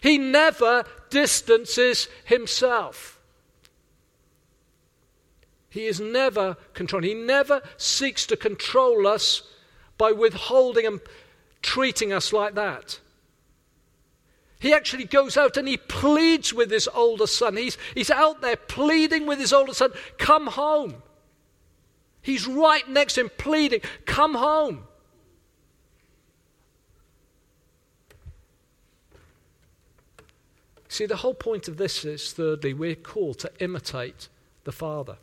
He 0.00 0.18
never 0.18 0.84
distances 1.10 2.08
himself. 2.24 3.18
He 5.70 5.86
is 5.86 6.00
never 6.00 6.56
controlling. 6.72 7.08
He 7.08 7.14
never 7.14 7.62
seeks 7.76 8.26
to 8.26 8.36
control 8.36 9.06
us 9.06 9.42
by 9.96 10.12
withholding 10.12 10.86
and 10.86 11.00
treating 11.62 12.12
us 12.12 12.32
like 12.32 12.54
that. 12.54 13.00
He 14.60 14.72
actually 14.72 15.04
goes 15.04 15.36
out 15.36 15.56
and 15.56 15.68
he 15.68 15.76
pleads 15.76 16.52
with 16.52 16.70
his 16.70 16.88
older 16.88 17.26
son. 17.26 17.56
He's, 17.56 17.78
he's 17.94 18.10
out 18.10 18.40
there 18.40 18.56
pleading 18.56 19.26
with 19.26 19.38
his 19.38 19.52
older 19.52 19.74
son, 19.74 19.92
Come 20.18 20.48
home. 20.48 21.02
He's 22.22 22.46
right 22.46 22.88
next 22.88 23.14
to 23.14 23.22
him 23.22 23.30
pleading, 23.38 23.80
Come 24.04 24.34
home. 24.34 24.87
See, 30.88 31.04
the 31.04 31.16
whole 31.16 31.34
point 31.34 31.68
of 31.68 31.76
this 31.76 32.04
is, 32.04 32.32
thirdly, 32.32 32.72
we're 32.72 32.94
called 32.94 33.38
to 33.40 33.50
imitate 33.60 34.28
the 34.64 34.72
Father. 34.72 35.18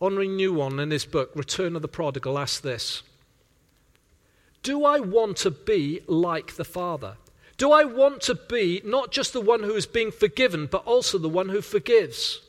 Henri 0.00 0.28
Nouwen, 0.28 0.80
in 0.80 0.92
his 0.92 1.04
book, 1.04 1.32
Return 1.34 1.74
of 1.74 1.82
the 1.82 1.88
Prodigal, 1.88 2.38
asks 2.38 2.60
this 2.60 3.02
Do 4.62 4.84
I 4.84 5.00
want 5.00 5.38
to 5.38 5.50
be 5.50 6.02
like 6.06 6.54
the 6.54 6.64
Father? 6.64 7.16
Do 7.56 7.72
I 7.72 7.82
want 7.82 8.22
to 8.22 8.36
be 8.36 8.80
not 8.84 9.10
just 9.10 9.32
the 9.32 9.40
one 9.40 9.64
who 9.64 9.74
is 9.74 9.86
being 9.86 10.12
forgiven, 10.12 10.66
but 10.66 10.84
also 10.84 11.18
the 11.18 11.28
one 11.28 11.48
who 11.48 11.60
forgives? 11.60 12.40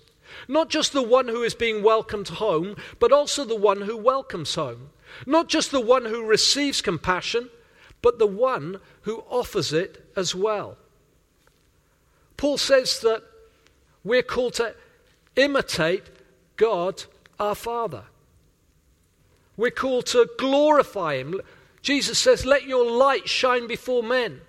Not 0.47 0.69
just 0.69 0.93
the 0.93 1.01
one 1.01 1.27
who 1.27 1.41
is 1.41 1.55
being 1.55 1.81
welcomed 1.81 2.29
home, 2.29 2.75
but 2.99 3.11
also 3.11 3.43
the 3.43 3.55
one 3.55 3.81
who 3.81 3.97
welcomes 3.97 4.53
home. 4.53 4.91
Not 5.25 5.49
just 5.49 5.71
the 5.71 5.81
one 5.81 6.05
who 6.05 6.23
receives 6.23 6.81
compassion, 6.81 7.49
but 8.01 8.19
the 8.19 8.27
one 8.27 8.79
who 9.01 9.23
offers 9.29 9.73
it 9.73 10.09
as 10.15 10.33
well. 10.33 10.77
Paul 12.37 12.57
says 12.57 12.99
that 13.01 13.23
we're 14.03 14.23
called 14.23 14.53
to 14.55 14.73
imitate 15.35 16.03
God 16.55 17.03
our 17.39 17.55
Father. 17.55 18.03
We're 19.57 19.71
called 19.71 20.05
to 20.07 20.29
glorify 20.37 21.17
Him. 21.17 21.41
Jesus 21.81 22.17
says, 22.17 22.45
Let 22.45 22.63
your 22.63 22.89
light 22.89 23.27
shine 23.27 23.67
before 23.67 24.03
men. 24.03 24.41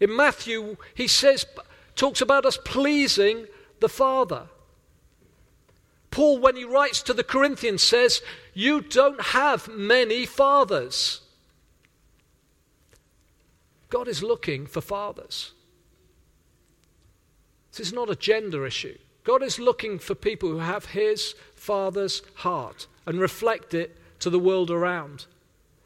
In 0.00 0.14
Matthew, 0.14 0.76
he 0.94 1.06
says, 1.06 1.46
talks 1.94 2.20
about 2.20 2.44
us 2.44 2.58
pleasing 2.64 3.46
the 3.80 3.88
Father. 3.88 4.48
Paul, 6.10 6.38
when 6.38 6.56
he 6.56 6.64
writes 6.64 7.02
to 7.02 7.12
the 7.12 7.24
Corinthians, 7.24 7.82
says, 7.82 8.22
You 8.52 8.80
don't 8.80 9.20
have 9.20 9.68
many 9.68 10.26
fathers. 10.26 11.20
God 13.94 14.08
is 14.08 14.24
looking 14.24 14.66
for 14.66 14.80
fathers. 14.80 15.52
This 17.70 17.86
is 17.86 17.92
not 17.92 18.10
a 18.10 18.16
gender 18.16 18.66
issue. 18.66 18.98
God 19.22 19.40
is 19.40 19.60
looking 19.60 20.00
for 20.00 20.16
people 20.16 20.48
who 20.48 20.58
have 20.58 20.86
his 20.86 21.36
father's 21.54 22.20
heart 22.34 22.88
and 23.06 23.20
reflect 23.20 23.72
it 23.72 23.96
to 24.18 24.30
the 24.30 24.38
world 24.40 24.68
around. 24.68 25.26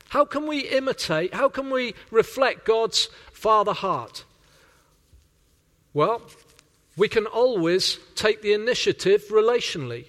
How 0.08 0.24
can 0.24 0.46
we 0.46 0.60
imitate, 0.60 1.34
how 1.34 1.50
can 1.50 1.68
we 1.68 1.94
reflect 2.10 2.64
God's 2.64 3.10
father 3.30 3.74
heart? 3.74 4.24
Well, 5.92 6.22
we 6.96 7.08
can 7.08 7.26
always 7.26 7.98
take 8.14 8.40
the 8.40 8.54
initiative 8.54 9.24
relationally. 9.28 10.06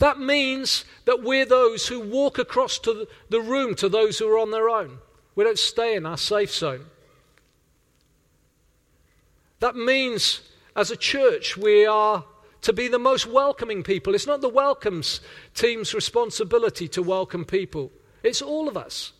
That 0.00 0.18
means 0.18 0.84
that 1.04 1.22
we're 1.22 1.46
those 1.46 1.86
who 1.86 2.00
walk 2.00 2.40
across 2.40 2.80
to 2.80 3.06
the 3.28 3.40
room 3.40 3.76
to 3.76 3.88
those 3.88 4.18
who 4.18 4.28
are 4.28 4.38
on 4.40 4.50
their 4.50 4.68
own. 4.68 4.98
We 5.34 5.44
don't 5.44 5.58
stay 5.58 5.96
in 5.96 6.06
our 6.06 6.16
safe 6.16 6.52
zone. 6.52 6.86
That 9.60 9.76
means, 9.76 10.42
as 10.76 10.90
a 10.90 10.96
church, 10.96 11.56
we 11.56 11.86
are 11.86 12.24
to 12.62 12.72
be 12.72 12.88
the 12.88 12.98
most 12.98 13.26
welcoming 13.26 13.82
people. 13.82 14.14
It's 14.14 14.26
not 14.26 14.40
the 14.40 14.48
welcomes 14.48 15.20
team's 15.54 15.94
responsibility 15.94 16.88
to 16.88 17.02
welcome 17.02 17.44
people, 17.44 17.90
it's 18.22 18.42
all 18.42 18.68
of 18.68 18.76
us. 18.76 19.12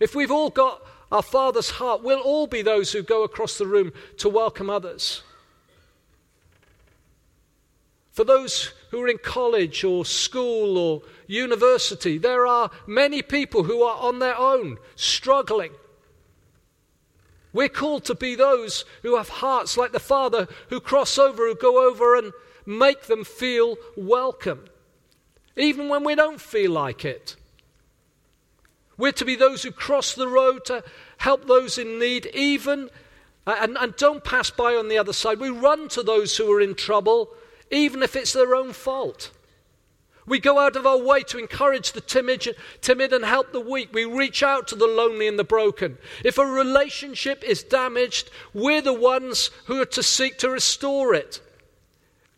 If 0.00 0.14
we've 0.14 0.30
all 0.30 0.50
got 0.50 0.82
our 1.12 1.22
Father's 1.22 1.70
heart, 1.70 2.02
we'll 2.02 2.20
all 2.20 2.46
be 2.46 2.62
those 2.62 2.92
who 2.92 3.02
go 3.02 3.22
across 3.22 3.58
the 3.58 3.66
room 3.66 3.92
to 4.18 4.28
welcome 4.28 4.70
others. 4.70 5.22
For 8.20 8.24
those 8.26 8.74
who 8.90 9.00
are 9.00 9.08
in 9.08 9.16
college 9.16 9.82
or 9.82 10.04
school 10.04 10.76
or 10.76 11.00
university, 11.26 12.18
there 12.18 12.46
are 12.46 12.70
many 12.86 13.22
people 13.22 13.64
who 13.64 13.82
are 13.82 13.96
on 13.98 14.18
their 14.18 14.36
own, 14.36 14.76
struggling. 14.94 15.72
We're 17.54 17.70
called 17.70 18.04
to 18.04 18.14
be 18.14 18.34
those 18.34 18.84
who 19.00 19.16
have 19.16 19.30
hearts 19.30 19.78
like 19.78 19.92
the 19.92 19.98
Father, 19.98 20.48
who 20.68 20.80
cross 20.80 21.16
over, 21.16 21.48
who 21.48 21.54
go 21.54 21.88
over 21.88 22.14
and 22.14 22.34
make 22.66 23.04
them 23.04 23.24
feel 23.24 23.78
welcome, 23.96 24.66
even 25.56 25.88
when 25.88 26.04
we 26.04 26.14
don't 26.14 26.42
feel 26.42 26.72
like 26.72 27.06
it. 27.06 27.36
We're 28.98 29.12
to 29.12 29.24
be 29.24 29.34
those 29.34 29.62
who 29.62 29.72
cross 29.72 30.14
the 30.14 30.28
road 30.28 30.66
to 30.66 30.84
help 31.16 31.46
those 31.46 31.78
in 31.78 31.98
need, 31.98 32.26
even 32.34 32.90
and, 33.46 33.78
and 33.78 33.96
don't 33.96 34.22
pass 34.22 34.50
by 34.50 34.74
on 34.74 34.88
the 34.88 34.98
other 34.98 35.14
side. 35.14 35.40
We 35.40 35.48
run 35.48 35.88
to 35.88 36.02
those 36.02 36.36
who 36.36 36.52
are 36.52 36.60
in 36.60 36.74
trouble 36.74 37.30
even 37.70 38.02
if 38.02 38.16
it's 38.16 38.32
their 38.32 38.54
own 38.54 38.72
fault. 38.72 39.30
We 40.26 40.38
go 40.38 40.58
out 40.58 40.76
of 40.76 40.86
our 40.86 40.98
way 40.98 41.22
to 41.24 41.38
encourage 41.38 41.92
the 41.92 42.00
timid, 42.00 42.54
timid 42.80 43.12
and 43.12 43.24
help 43.24 43.52
the 43.52 43.60
weak. 43.60 43.92
We 43.92 44.04
reach 44.04 44.42
out 44.42 44.68
to 44.68 44.76
the 44.76 44.86
lonely 44.86 45.26
and 45.26 45.38
the 45.38 45.44
broken. 45.44 45.98
If 46.24 46.38
a 46.38 46.46
relationship 46.46 47.42
is 47.42 47.64
damaged, 47.64 48.30
we're 48.54 48.82
the 48.82 48.92
ones 48.92 49.50
who 49.64 49.80
are 49.80 49.86
to 49.86 50.02
seek 50.02 50.38
to 50.38 50.50
restore 50.50 51.14
it, 51.14 51.40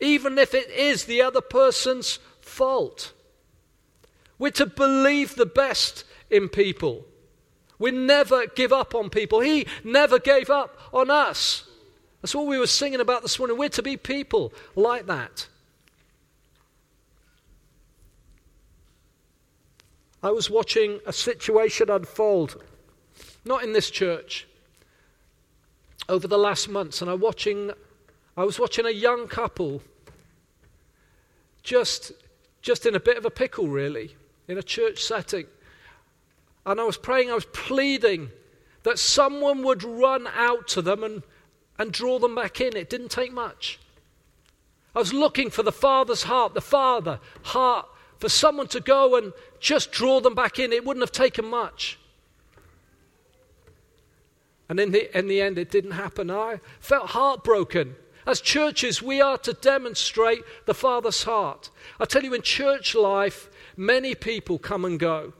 even 0.01 0.39
if 0.39 0.55
it 0.55 0.71
is 0.71 1.05
the 1.05 1.21
other 1.21 1.43
person's 1.43 2.19
fault. 2.41 3.13
We're 4.39 4.51
to 4.53 4.67
believe 4.67 5.35
the 5.35 5.47
best 5.47 6.05
in 6.31 6.49
people. 6.49 7.05
We 7.79 7.91
never 7.91 8.47
give 8.47 8.73
up 8.73 8.95
on 8.95 9.11
people. 9.11 9.41
He 9.41 9.67
never 9.85 10.19
gave 10.19 10.49
up 10.51 10.79
on 10.93 11.11
us. 11.11 11.65
That's 12.23 12.37
what 12.37 12.47
we 12.47 12.59
were 12.59 12.69
singing 12.69 13.01
about 13.01 13.23
this 13.23 13.39
morning. 13.39 13.59
We're 13.59 13.69
to 13.71 13.83
be 13.83 13.97
people 13.97 14.53
like 14.77 15.07
that. 15.07 15.49
I 20.23 20.31
was 20.31 20.49
watching 20.49 21.01
a 21.05 21.13
situation 21.13 21.91
unfold, 21.91 22.63
not 23.45 23.65
in 23.65 23.73
this 23.73 23.91
church, 23.91 24.47
over 26.09 26.29
the 26.29 26.39
last 26.39 26.69
months, 26.69 27.03
and 27.03 27.11
I 27.11 27.15
watching 27.15 27.73
I 28.37 28.45
was 28.45 28.59
watching 28.59 28.87
a 28.87 28.91
young 28.91 29.27
couple 29.27 29.83
just 31.63 32.13
just 32.63 32.87
in 32.87 32.95
a 32.95 33.01
bit 33.01 33.17
of 33.17 33.25
a 33.25 33.31
pickle 33.31 33.67
really, 33.67 34.15
in 34.47 34.59
a 34.59 34.63
church 34.63 35.03
setting. 35.03 35.47
And 36.65 36.81
I 36.81 36.85
was 36.85 36.97
praying, 36.97 37.31
I 37.31 37.35
was 37.35 37.47
pleading 37.47 38.31
that 38.85 39.01
someone 39.01 39.65
would 39.65 39.83
run 39.83 40.29
out 40.29 40.69
to 40.69 40.83
them 40.83 41.03
and 41.03 41.25
and 41.83 41.93
draw 41.93 42.19
them 42.19 42.35
back 42.35 42.61
in. 42.61 42.77
It 42.77 42.89
didn't 42.89 43.11
take 43.11 43.33
much. 43.33 43.79
I 44.95 45.01
was 45.01 45.13
looking 45.13 45.51
for 45.51 45.63
the 45.63 45.73
Father's 45.73 46.23
heart, 46.23 46.55
the 46.55 46.61
Father 46.61 47.19
heart, 47.43 47.87
for 48.19 48.29
someone 48.29 48.69
to 48.69 48.81
go 48.81 49.17
and 49.17 49.33
just 49.59 49.91
draw 49.91 50.21
them 50.21 50.35
back 50.35 50.59
in. 50.59 50.73
It 50.73 50.85
wouldn't 50.85 51.03
have 51.03 51.13
taken 51.13 51.45
much. 51.45 51.99
And 54.69 54.79
in 54.79 54.93
the, 54.93 55.19
in 55.19 55.27
the 55.27 55.41
end, 55.41 55.59
it 55.59 55.71
didn't 55.71 55.93
happen. 55.93 56.31
I 56.31 56.61
felt 56.79 57.11
heartbroken. 57.11 57.97
As 58.27 58.41
churches, 58.41 59.03
we 59.03 59.21
are 59.21 59.39
to 59.39 59.53
demonstrate 59.53 60.45
the 60.67 60.75
Father's 60.75 61.25
heart. 61.25 61.71
I 61.99 62.05
tell 62.05 62.23
you, 62.23 62.33
in 62.33 62.43
church 62.43 62.95
life, 62.95 63.51
many 63.77 64.15
people 64.15 64.59
come 64.59 64.85
and 64.85 65.01
go. 65.01 65.33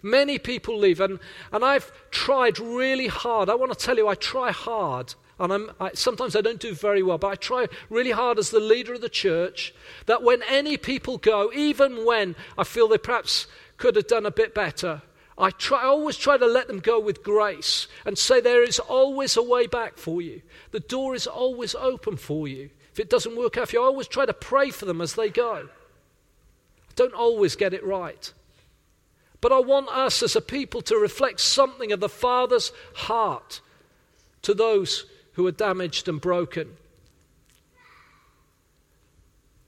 Many 0.00 0.38
people 0.38 0.78
leave. 0.78 1.00
And, 1.00 1.18
and 1.52 1.64
I've 1.64 1.90
tried 2.10 2.60
really 2.60 3.08
hard. 3.08 3.50
I 3.50 3.56
want 3.56 3.72
to 3.72 3.78
tell 3.78 3.96
you, 3.96 4.06
I 4.06 4.14
try 4.14 4.52
hard 4.52 5.14
and 5.40 5.70
I, 5.80 5.90
sometimes 5.94 6.36
I 6.36 6.42
don't 6.42 6.60
do 6.60 6.74
very 6.74 7.02
well, 7.02 7.18
but 7.18 7.28
I 7.28 7.34
try 7.34 7.66
really 7.88 8.10
hard 8.10 8.38
as 8.38 8.50
the 8.50 8.60
leader 8.60 8.94
of 8.94 9.00
the 9.00 9.08
church 9.08 9.74
that 10.06 10.22
when 10.22 10.42
any 10.42 10.76
people 10.76 11.16
go, 11.16 11.50
even 11.52 12.04
when 12.04 12.36
I 12.58 12.64
feel 12.64 12.88
they 12.88 12.98
perhaps 12.98 13.46
could 13.78 13.96
have 13.96 14.06
done 14.06 14.26
a 14.26 14.30
bit 14.30 14.54
better, 14.54 15.00
I, 15.38 15.50
try, 15.50 15.80
I 15.82 15.86
always 15.86 16.18
try 16.18 16.36
to 16.36 16.46
let 16.46 16.66
them 16.66 16.80
go 16.80 17.00
with 17.00 17.22
grace 17.22 17.88
and 18.04 18.18
say 18.18 18.40
there 18.40 18.62
is 18.62 18.78
always 18.78 19.38
a 19.38 19.42
way 19.42 19.66
back 19.66 19.96
for 19.96 20.20
you. 20.20 20.42
The 20.72 20.80
door 20.80 21.14
is 21.14 21.26
always 21.26 21.74
open 21.74 22.18
for 22.18 22.46
you. 22.46 22.68
If 22.92 23.00
it 23.00 23.08
doesn't 23.08 23.36
work 23.36 23.56
out 23.56 23.70
for 23.70 23.76
you, 23.76 23.82
I 23.82 23.86
always 23.86 24.08
try 24.08 24.26
to 24.26 24.34
pray 24.34 24.68
for 24.70 24.84
them 24.84 25.00
as 25.00 25.14
they 25.14 25.30
go. 25.30 25.68
I 26.88 26.92
don't 26.94 27.14
always 27.14 27.56
get 27.56 27.72
it 27.72 27.84
right. 27.84 28.30
But 29.40 29.52
I 29.52 29.60
want 29.60 29.88
us 29.88 30.22
as 30.22 30.36
a 30.36 30.42
people 30.42 30.82
to 30.82 30.96
reflect 30.96 31.40
something 31.40 31.92
of 31.92 32.00
the 32.00 32.10
Father's 32.10 32.72
heart 32.94 33.62
to 34.42 34.52
those 34.52 35.06
who 35.40 35.46
are 35.46 35.52
damaged 35.52 36.06
and 36.06 36.20
broken. 36.20 36.76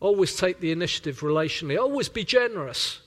Always 0.01 0.37
take 0.37 0.61
the 0.61 0.71
initiative 0.71 1.21
relationally, 1.21 1.81
always 1.81 2.11
be 2.11 2.25
generous. 2.25 3.01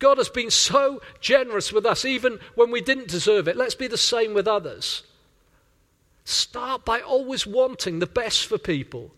God 0.00 0.18
has 0.18 0.28
been 0.28 0.50
so 0.50 1.00
generous 1.20 1.72
with 1.72 1.86
us, 1.86 2.04
even 2.04 2.40
when 2.56 2.72
we 2.72 2.80
didn't 2.80 3.06
deserve 3.06 3.46
it. 3.46 3.56
Let's 3.56 3.76
be 3.76 3.86
the 3.86 3.96
same 3.96 4.34
with 4.34 4.48
others. 4.48 5.04
Start 6.24 6.84
by 6.84 7.00
always 7.00 7.46
wanting 7.46 8.00
the 8.00 8.06
best 8.06 8.46
for 8.46 8.58
people. 8.58 9.12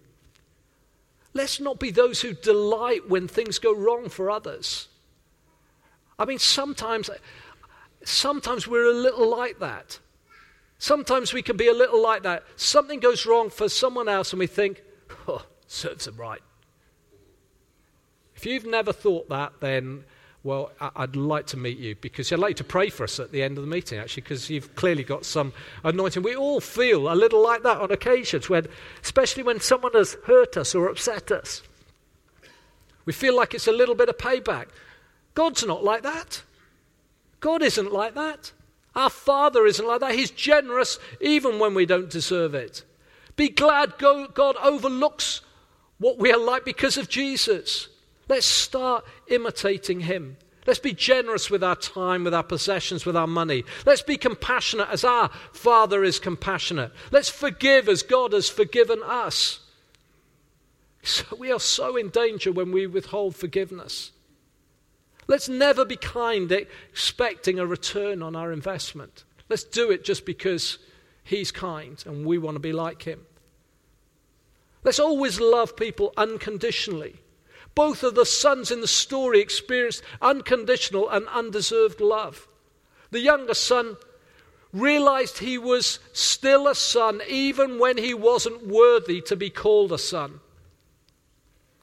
Let's 1.32 1.58
not 1.58 1.80
be 1.80 1.90
those 1.90 2.20
who 2.20 2.34
delight 2.34 3.08
when 3.08 3.28
things 3.28 3.58
go 3.58 3.74
wrong 3.74 4.10
for 4.10 4.30
others. 4.30 4.88
I 6.18 6.26
mean, 6.26 6.38
sometimes, 6.38 7.08
sometimes 8.04 8.68
we're 8.68 8.90
a 8.90 8.94
little 8.94 9.30
like 9.30 9.58
that. 9.60 10.00
Sometimes 10.78 11.32
we 11.32 11.42
can 11.42 11.56
be 11.56 11.68
a 11.68 11.74
little 11.74 12.00
like 12.00 12.22
that. 12.22 12.44
Something 12.56 13.00
goes 13.00 13.26
wrong 13.26 13.50
for 13.50 13.68
someone 13.68 14.08
else, 14.08 14.32
and 14.32 14.38
we 14.38 14.46
think, 14.46 14.82
oh, 15.26 15.44
serves 15.66 16.04
them 16.04 16.16
right. 16.16 16.40
If 18.36 18.46
you've 18.46 18.64
never 18.64 18.92
thought 18.92 19.28
that, 19.30 19.54
then, 19.58 20.04
well, 20.44 20.70
I'd 20.80 21.16
like 21.16 21.46
to 21.48 21.56
meet 21.56 21.78
you 21.78 21.96
because 21.96 22.32
I'd 22.32 22.38
like 22.38 22.54
to 22.56 22.64
pray 22.64 22.88
for 22.88 23.02
us 23.02 23.18
at 23.18 23.32
the 23.32 23.42
end 23.42 23.58
of 23.58 23.64
the 23.64 23.70
meeting, 23.70 23.98
actually, 23.98 24.22
because 24.22 24.48
you've 24.48 24.76
clearly 24.76 25.02
got 25.02 25.24
some 25.24 25.52
anointing. 25.82 26.22
We 26.22 26.36
all 26.36 26.60
feel 26.60 27.12
a 27.12 27.16
little 27.16 27.42
like 27.42 27.64
that 27.64 27.78
on 27.78 27.90
occasions, 27.90 28.48
when, 28.48 28.68
especially 29.02 29.42
when 29.42 29.58
someone 29.58 29.94
has 29.94 30.16
hurt 30.26 30.56
us 30.56 30.76
or 30.76 30.86
upset 30.86 31.32
us. 31.32 31.62
We 33.04 33.12
feel 33.12 33.34
like 33.34 33.54
it's 33.54 33.66
a 33.66 33.72
little 33.72 33.96
bit 33.96 34.08
of 34.08 34.18
payback. 34.18 34.66
God's 35.34 35.66
not 35.66 35.82
like 35.82 36.04
that. 36.04 36.42
God 37.40 37.62
isn't 37.62 37.92
like 37.92 38.14
that. 38.14 38.52
Our 38.94 39.10
Father 39.10 39.66
isn't 39.66 39.86
like 39.86 40.00
that. 40.00 40.14
He's 40.14 40.30
generous 40.30 40.98
even 41.20 41.58
when 41.58 41.74
we 41.74 41.86
don't 41.86 42.10
deserve 42.10 42.54
it. 42.54 42.84
Be 43.36 43.48
glad 43.48 43.98
God 43.98 44.56
overlooks 44.60 45.42
what 45.98 46.18
we 46.18 46.32
are 46.32 46.38
like 46.38 46.64
because 46.64 46.96
of 46.96 47.08
Jesus. 47.08 47.88
Let's 48.28 48.46
start 48.46 49.04
imitating 49.28 50.00
him. 50.00 50.36
Let's 50.66 50.78
be 50.78 50.92
generous 50.92 51.50
with 51.50 51.64
our 51.64 51.76
time, 51.76 52.24
with 52.24 52.34
our 52.34 52.42
possessions, 52.42 53.06
with 53.06 53.16
our 53.16 53.26
money. 53.26 53.64
Let's 53.86 54.02
be 54.02 54.18
compassionate 54.18 54.88
as 54.90 55.02
our 55.02 55.30
Father 55.52 56.04
is 56.04 56.18
compassionate. 56.18 56.92
Let's 57.10 57.30
forgive 57.30 57.88
as 57.88 58.02
God 58.02 58.34
has 58.34 58.48
forgiven 58.48 59.02
us. 59.02 59.60
So 61.00 61.24
we 61.38 61.52
are 61.52 61.60
so 61.60 61.96
in 61.96 62.10
danger 62.10 62.50
when 62.50 62.72
we 62.72 62.88
withhold 62.88 63.36
forgiveness. 63.36 64.10
Let's 65.28 65.48
never 65.48 65.84
be 65.84 65.96
kind 65.96 66.50
expecting 66.50 67.58
a 67.58 67.66
return 67.66 68.22
on 68.22 68.34
our 68.34 68.50
investment. 68.50 69.24
Let's 69.48 69.62
do 69.64 69.90
it 69.90 70.02
just 70.02 70.26
because 70.26 70.78
He's 71.22 71.52
kind 71.52 72.02
and 72.06 72.24
we 72.24 72.38
want 72.38 72.56
to 72.56 72.60
be 72.60 72.72
like 72.72 73.02
Him. 73.02 73.26
Let's 74.82 74.98
always 74.98 75.38
love 75.38 75.76
people 75.76 76.14
unconditionally. 76.16 77.16
Both 77.74 78.02
of 78.02 78.14
the 78.14 78.24
sons 78.24 78.70
in 78.70 78.80
the 78.80 78.88
story 78.88 79.40
experienced 79.40 80.02
unconditional 80.22 81.08
and 81.10 81.28
undeserved 81.28 82.00
love. 82.00 82.48
The 83.10 83.20
younger 83.20 83.54
son 83.54 83.96
realized 84.72 85.38
he 85.38 85.58
was 85.58 85.98
still 86.12 86.66
a 86.66 86.74
son 86.74 87.20
even 87.28 87.78
when 87.78 87.98
he 87.98 88.14
wasn't 88.14 88.66
worthy 88.66 89.20
to 89.22 89.36
be 89.36 89.50
called 89.50 89.92
a 89.92 89.98
son. 89.98 90.40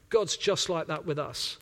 God's 0.10 0.38
just 0.38 0.70
like 0.70 0.88
that 0.88 1.06
with 1.06 1.20
us. 1.20 1.58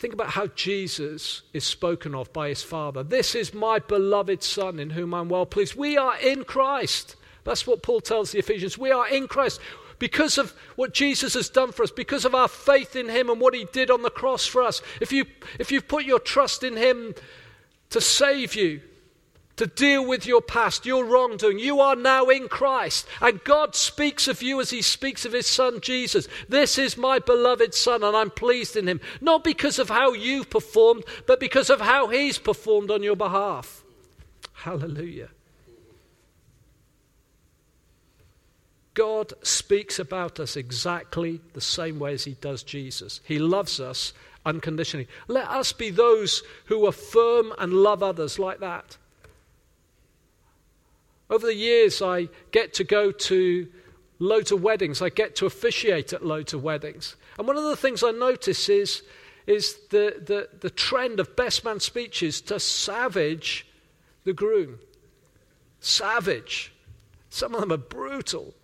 Think 0.00 0.14
about 0.14 0.30
how 0.30 0.46
Jesus 0.46 1.42
is 1.52 1.62
spoken 1.62 2.14
of 2.14 2.32
by 2.32 2.48
his 2.48 2.62
Father. 2.62 3.02
This 3.02 3.34
is 3.34 3.52
my 3.52 3.78
beloved 3.78 4.42
Son 4.42 4.78
in 4.78 4.88
whom 4.88 5.12
I'm 5.12 5.28
well 5.28 5.44
pleased. 5.44 5.74
We 5.74 5.98
are 5.98 6.18
in 6.18 6.44
Christ. 6.44 7.16
That's 7.44 7.66
what 7.66 7.82
Paul 7.82 8.00
tells 8.00 8.32
the 8.32 8.38
Ephesians. 8.38 8.78
We 8.78 8.90
are 8.92 9.06
in 9.06 9.28
Christ 9.28 9.60
because 9.98 10.38
of 10.38 10.54
what 10.74 10.94
Jesus 10.94 11.34
has 11.34 11.50
done 11.50 11.70
for 11.70 11.82
us, 11.82 11.90
because 11.90 12.24
of 12.24 12.34
our 12.34 12.48
faith 12.48 12.96
in 12.96 13.10
him 13.10 13.28
and 13.28 13.38
what 13.38 13.54
he 13.54 13.66
did 13.74 13.90
on 13.90 14.00
the 14.00 14.08
cross 14.08 14.46
for 14.46 14.62
us. 14.62 14.80
If 15.02 15.12
you 15.12 15.26
if 15.58 15.70
you've 15.70 15.86
put 15.86 16.06
your 16.06 16.18
trust 16.18 16.64
in 16.64 16.78
him 16.78 17.14
to 17.90 18.00
save 18.00 18.54
you, 18.54 18.80
to 19.60 19.66
deal 19.66 20.06
with 20.06 20.24
your 20.24 20.40
past, 20.40 20.86
your 20.86 21.04
wrongdoing. 21.04 21.58
You 21.58 21.80
are 21.80 21.94
now 21.94 22.30
in 22.30 22.48
Christ. 22.48 23.06
And 23.20 23.44
God 23.44 23.74
speaks 23.74 24.26
of 24.26 24.40
you 24.40 24.58
as 24.58 24.70
He 24.70 24.80
speaks 24.80 25.26
of 25.26 25.34
His 25.34 25.46
Son 25.46 25.82
Jesus. 25.82 26.28
This 26.48 26.78
is 26.78 26.96
my 26.96 27.18
beloved 27.18 27.74
Son, 27.74 28.02
and 28.02 28.16
I'm 28.16 28.30
pleased 28.30 28.74
in 28.74 28.88
Him. 28.88 29.02
Not 29.20 29.44
because 29.44 29.78
of 29.78 29.90
how 29.90 30.14
you've 30.14 30.48
performed, 30.48 31.04
but 31.26 31.40
because 31.40 31.68
of 31.68 31.82
how 31.82 32.08
He's 32.08 32.38
performed 32.38 32.90
on 32.90 33.02
your 33.02 33.16
behalf. 33.16 33.84
Hallelujah. 34.54 35.28
God 38.94 39.34
speaks 39.42 39.98
about 39.98 40.40
us 40.40 40.56
exactly 40.56 41.42
the 41.52 41.60
same 41.60 41.98
way 41.98 42.14
as 42.14 42.24
He 42.24 42.32
does 42.32 42.62
Jesus. 42.62 43.20
He 43.24 43.38
loves 43.38 43.78
us 43.78 44.14
unconditionally. 44.46 45.06
Let 45.28 45.48
us 45.48 45.74
be 45.74 45.90
those 45.90 46.42
who 46.64 46.86
affirm 46.86 47.52
and 47.58 47.74
love 47.74 48.02
others 48.02 48.38
like 48.38 48.60
that. 48.60 48.96
Over 51.30 51.46
the 51.46 51.54
years, 51.54 52.02
I 52.02 52.28
get 52.50 52.74
to 52.74 52.84
go 52.84 53.12
to 53.12 53.68
loads 54.18 54.50
of 54.50 54.62
weddings. 54.62 55.00
I 55.00 55.08
get 55.08 55.36
to 55.36 55.46
officiate 55.46 56.12
at 56.12 56.26
loads 56.26 56.52
of 56.52 56.62
weddings. 56.62 57.16
And 57.38 57.46
one 57.46 57.56
of 57.56 57.64
the 57.64 57.76
things 57.76 58.02
I 58.02 58.10
notice 58.10 58.68
is, 58.68 59.02
is 59.46 59.76
the, 59.90 60.20
the, 60.24 60.48
the 60.60 60.70
trend 60.70 61.20
of 61.20 61.36
best 61.36 61.64
man 61.64 61.78
speeches 61.78 62.40
to 62.42 62.58
savage 62.58 63.66
the 64.24 64.32
groom. 64.32 64.80
Savage. 65.78 66.72
Some 67.30 67.54
of 67.54 67.60
them 67.60 67.72
are 67.72 67.76
brutal. 67.76 68.54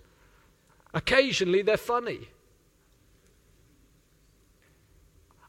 Occasionally, 0.92 1.62
they're 1.62 1.76
funny. 1.76 2.28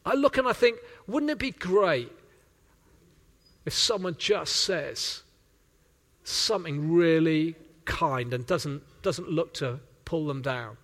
I 0.06 0.14
look 0.14 0.38
and 0.38 0.46
I 0.46 0.52
think, 0.52 0.78
wouldn't 1.06 1.30
it 1.30 1.38
be 1.38 1.50
great 1.50 2.12
if 3.66 3.74
someone 3.74 4.14
just 4.18 4.54
says, 4.56 5.22
something 6.28 6.92
really 6.92 7.56
kind 7.84 8.32
and 8.34 8.46
doesn't, 8.46 8.82
doesn't 9.02 9.30
look 9.30 9.54
to 9.54 9.80
pull 10.04 10.26
them 10.26 10.42
down. 10.42 10.76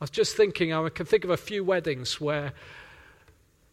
I 0.00 0.04
was 0.04 0.10
just 0.10 0.36
thinking, 0.36 0.72
I 0.72 0.88
can 0.90 1.06
think 1.06 1.24
of 1.24 1.30
a 1.30 1.36
few 1.36 1.64
weddings 1.64 2.20
where 2.20 2.52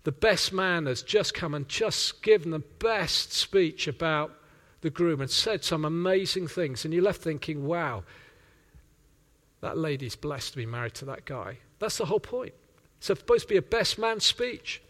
the 0.03 0.11
best 0.11 0.53
man 0.53 0.85
has 0.85 1.01
just 1.01 1.33
come 1.33 1.53
and 1.53 1.67
just 1.67 2.21
given 2.23 2.51
the 2.51 2.59
best 2.59 3.33
speech 3.33 3.87
about 3.87 4.31
the 4.81 4.89
groom 4.89 5.21
and 5.21 5.29
said 5.29 5.63
some 5.63 5.83
amazing 5.83 6.47
things. 6.47 6.85
And 6.85 6.93
you're 6.93 7.03
left 7.03 7.21
thinking, 7.21 7.65
wow, 7.65 8.03
that 9.61 9.77
lady's 9.77 10.15
blessed 10.15 10.51
to 10.51 10.57
be 10.57 10.65
married 10.65 10.93
to 10.95 11.05
that 11.05 11.25
guy. 11.25 11.57
That's 11.79 11.97
the 11.97 12.05
whole 12.05 12.19
point. 12.19 12.53
It's 12.97 13.07
supposed 13.07 13.47
to 13.47 13.53
be 13.53 13.57
a 13.57 13.61
best 13.63 13.97
man 13.97 14.19
speech. 14.19 14.81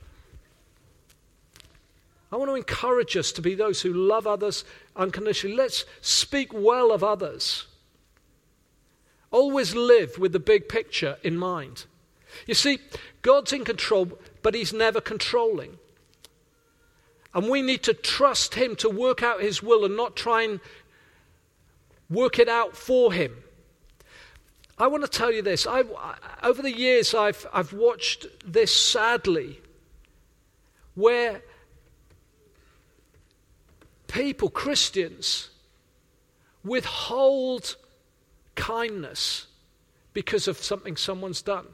I 2.36 2.38
want 2.38 2.52
to 2.52 2.56
encourage 2.56 3.16
us 3.16 3.32
to 3.32 3.42
be 3.42 3.56
those 3.56 3.82
who 3.82 3.94
love 3.94 4.28
others 4.28 4.66
unconditionally. 4.94 5.56
Let's 5.56 5.86
speak 6.02 6.52
well 6.52 6.92
of 6.92 7.02
others. 7.02 7.66
Always 9.32 9.74
live 9.74 10.18
with 10.18 10.34
the 10.34 10.40
big 10.40 10.68
picture 10.68 11.16
in 11.24 11.38
mind. 11.38 11.86
You 12.46 12.54
see, 12.54 12.80
God's 13.22 13.54
in 13.54 13.64
control, 13.64 14.20
but 14.42 14.54
He's 14.54 14.74
never 14.74 15.00
controlling. 15.00 15.78
And 17.34 17.48
we 17.48 17.62
need 17.62 17.84
to 17.84 17.94
trust 17.94 18.56
Him 18.56 18.76
to 18.78 18.90
work 18.90 19.24
out 19.24 19.40
His 19.40 19.64
will 19.64 19.86
and 19.86 19.96
not 19.96 20.18
try 20.18 20.42
and 20.42 20.60
work 22.10 22.38
it 22.38 22.50
out 22.50 22.76
for 22.76 23.14
Him. 23.14 23.34
I 24.78 24.88
want 24.88 25.06
to 25.06 25.10
tell 25.10 25.32
you 25.32 25.42
this. 25.42 25.66
I, 25.66 25.84
over 26.44 26.62
the 26.62 26.78
years, 26.78 27.14
I've, 27.16 27.48
I've 27.54 27.72
watched 27.72 28.28
this 28.46 28.76
sadly, 28.76 29.62
where 30.96 31.42
people, 34.16 34.50
Christians, 34.50 35.50
withhold 36.64 37.76
kindness 38.56 39.48
because 40.14 40.48
of 40.48 40.58
something 40.58 40.96
someone's 40.96 41.42
done. 41.42 41.68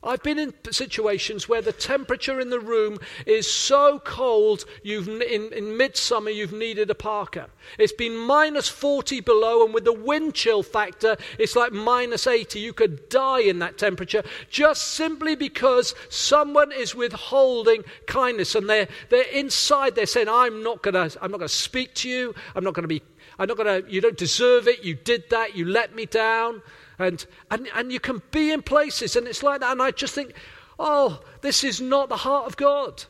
I've 0.00 0.22
been 0.22 0.38
in 0.38 0.54
situations 0.70 1.48
where 1.48 1.60
the 1.60 1.72
temperature 1.72 2.38
in 2.38 2.50
the 2.50 2.60
room 2.60 2.98
is 3.26 3.50
so 3.50 3.98
cold, 3.98 4.64
you've, 4.84 5.08
in, 5.08 5.52
in 5.52 5.76
midsummer, 5.76 6.30
you've 6.30 6.52
needed 6.52 6.88
a 6.88 6.94
parka. 6.94 7.48
It's 7.78 7.92
been 7.92 8.16
minus 8.16 8.68
40 8.68 9.20
below, 9.22 9.64
and 9.64 9.74
with 9.74 9.84
the 9.84 9.92
wind 9.92 10.34
chill 10.34 10.62
factor, 10.62 11.16
it's 11.36 11.56
like 11.56 11.72
minus 11.72 12.28
80. 12.28 12.60
You 12.60 12.72
could 12.72 13.08
die 13.08 13.40
in 13.40 13.58
that 13.58 13.76
temperature 13.76 14.22
just 14.48 14.88
simply 14.88 15.34
because 15.34 15.96
someone 16.08 16.70
is 16.70 16.94
withholding 16.94 17.82
kindness. 18.06 18.54
And 18.54 18.70
they're, 18.70 18.88
they're 19.10 19.30
inside, 19.32 19.96
they're 19.96 20.06
saying, 20.06 20.28
I'm 20.28 20.62
not 20.62 20.82
going 20.82 21.10
to 21.10 21.48
speak 21.48 21.94
to 21.96 22.08
you. 22.08 22.36
I'm 22.54 22.62
not 22.62 22.74
going 22.74 22.84
to 22.84 22.88
be, 22.88 23.02
I'm 23.36 23.48
not 23.48 23.56
going 23.56 23.82
to, 23.82 23.90
you 23.90 24.00
don't 24.00 24.16
deserve 24.16 24.68
it. 24.68 24.84
You 24.84 24.94
did 24.94 25.30
that. 25.30 25.56
You 25.56 25.64
let 25.64 25.92
me 25.92 26.06
down. 26.06 26.62
And, 26.98 27.24
and, 27.50 27.68
and 27.74 27.92
you 27.92 28.00
can 28.00 28.22
be 28.30 28.50
in 28.50 28.62
places, 28.62 29.14
and 29.14 29.26
it's 29.28 29.42
like 29.42 29.60
that. 29.60 29.72
And 29.72 29.82
I 29.82 29.90
just 29.92 30.14
think, 30.14 30.32
oh, 30.78 31.20
this 31.42 31.62
is 31.62 31.80
not 31.80 32.08
the 32.08 32.16
heart 32.16 32.46
of 32.46 32.56
God. 32.56 33.04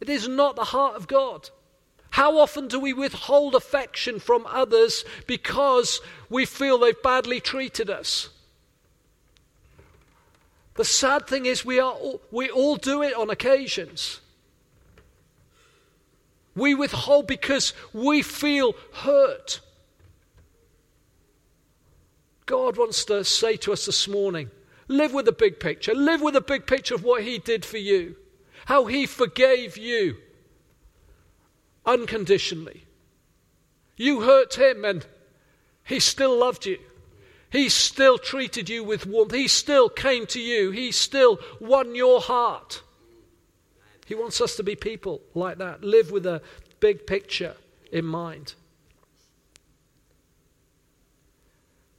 It 0.00 0.08
is 0.08 0.28
not 0.28 0.56
the 0.56 0.64
heart 0.64 0.96
of 0.96 1.08
God. 1.08 1.50
How 2.10 2.38
often 2.38 2.68
do 2.68 2.78
we 2.78 2.92
withhold 2.92 3.56
affection 3.56 4.20
from 4.20 4.46
others 4.46 5.04
because 5.26 6.00
we 6.28 6.46
feel 6.46 6.78
they've 6.78 7.02
badly 7.02 7.40
treated 7.40 7.90
us? 7.90 8.28
The 10.74 10.84
sad 10.84 11.26
thing 11.26 11.46
is, 11.46 11.64
we, 11.64 11.80
are 11.80 11.92
all, 11.92 12.20
we 12.30 12.50
all 12.50 12.76
do 12.76 13.02
it 13.02 13.14
on 13.14 13.30
occasions. 13.30 14.20
We 16.54 16.74
withhold 16.74 17.26
because 17.26 17.72
we 17.92 18.22
feel 18.22 18.74
hurt. 18.92 19.60
God 22.46 22.76
wants 22.76 23.04
to 23.06 23.24
say 23.24 23.56
to 23.58 23.72
us 23.72 23.86
this 23.86 24.06
morning 24.06 24.50
live 24.88 25.14
with 25.14 25.26
the 25.26 25.32
big 25.32 25.60
picture. 25.60 25.94
Live 25.94 26.20
with 26.20 26.34
the 26.34 26.40
big 26.40 26.66
picture 26.66 26.94
of 26.94 27.04
what 27.04 27.22
He 27.22 27.38
did 27.38 27.64
for 27.64 27.78
you, 27.78 28.16
how 28.66 28.86
He 28.86 29.06
forgave 29.06 29.76
you 29.76 30.16
unconditionally. 31.86 32.84
You 33.96 34.22
hurt 34.22 34.58
Him 34.58 34.84
and 34.84 35.06
He 35.84 36.00
still 36.00 36.38
loved 36.38 36.66
you. 36.66 36.78
He 37.50 37.68
still 37.68 38.18
treated 38.18 38.68
you 38.68 38.82
with 38.82 39.06
warmth. 39.06 39.32
He 39.32 39.46
still 39.46 39.88
came 39.88 40.26
to 40.26 40.40
you. 40.40 40.72
He 40.72 40.90
still 40.90 41.38
won 41.60 41.94
your 41.94 42.20
heart. 42.20 42.82
He 44.06 44.14
wants 44.16 44.40
us 44.40 44.56
to 44.56 44.64
be 44.64 44.74
people 44.74 45.20
like 45.34 45.58
that. 45.58 45.84
Live 45.84 46.10
with 46.10 46.26
a 46.26 46.42
big 46.80 47.06
picture 47.06 47.54
in 47.92 48.04
mind. 48.04 48.54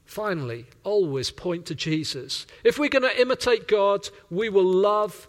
Finally, 0.05 0.65
always 0.83 1.31
point 1.31 1.65
to 1.65 1.75
Jesus. 1.75 2.45
If 2.63 2.77
we're 2.77 2.89
going 2.89 3.03
to 3.03 3.21
imitate 3.21 3.67
God, 3.67 4.09
we 4.29 4.49
will 4.49 4.63
love 4.63 5.27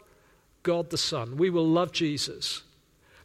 God 0.62 0.90
the 0.90 0.98
Son. 0.98 1.36
We 1.36 1.50
will 1.50 1.66
love 1.66 1.92
Jesus. 1.92 2.62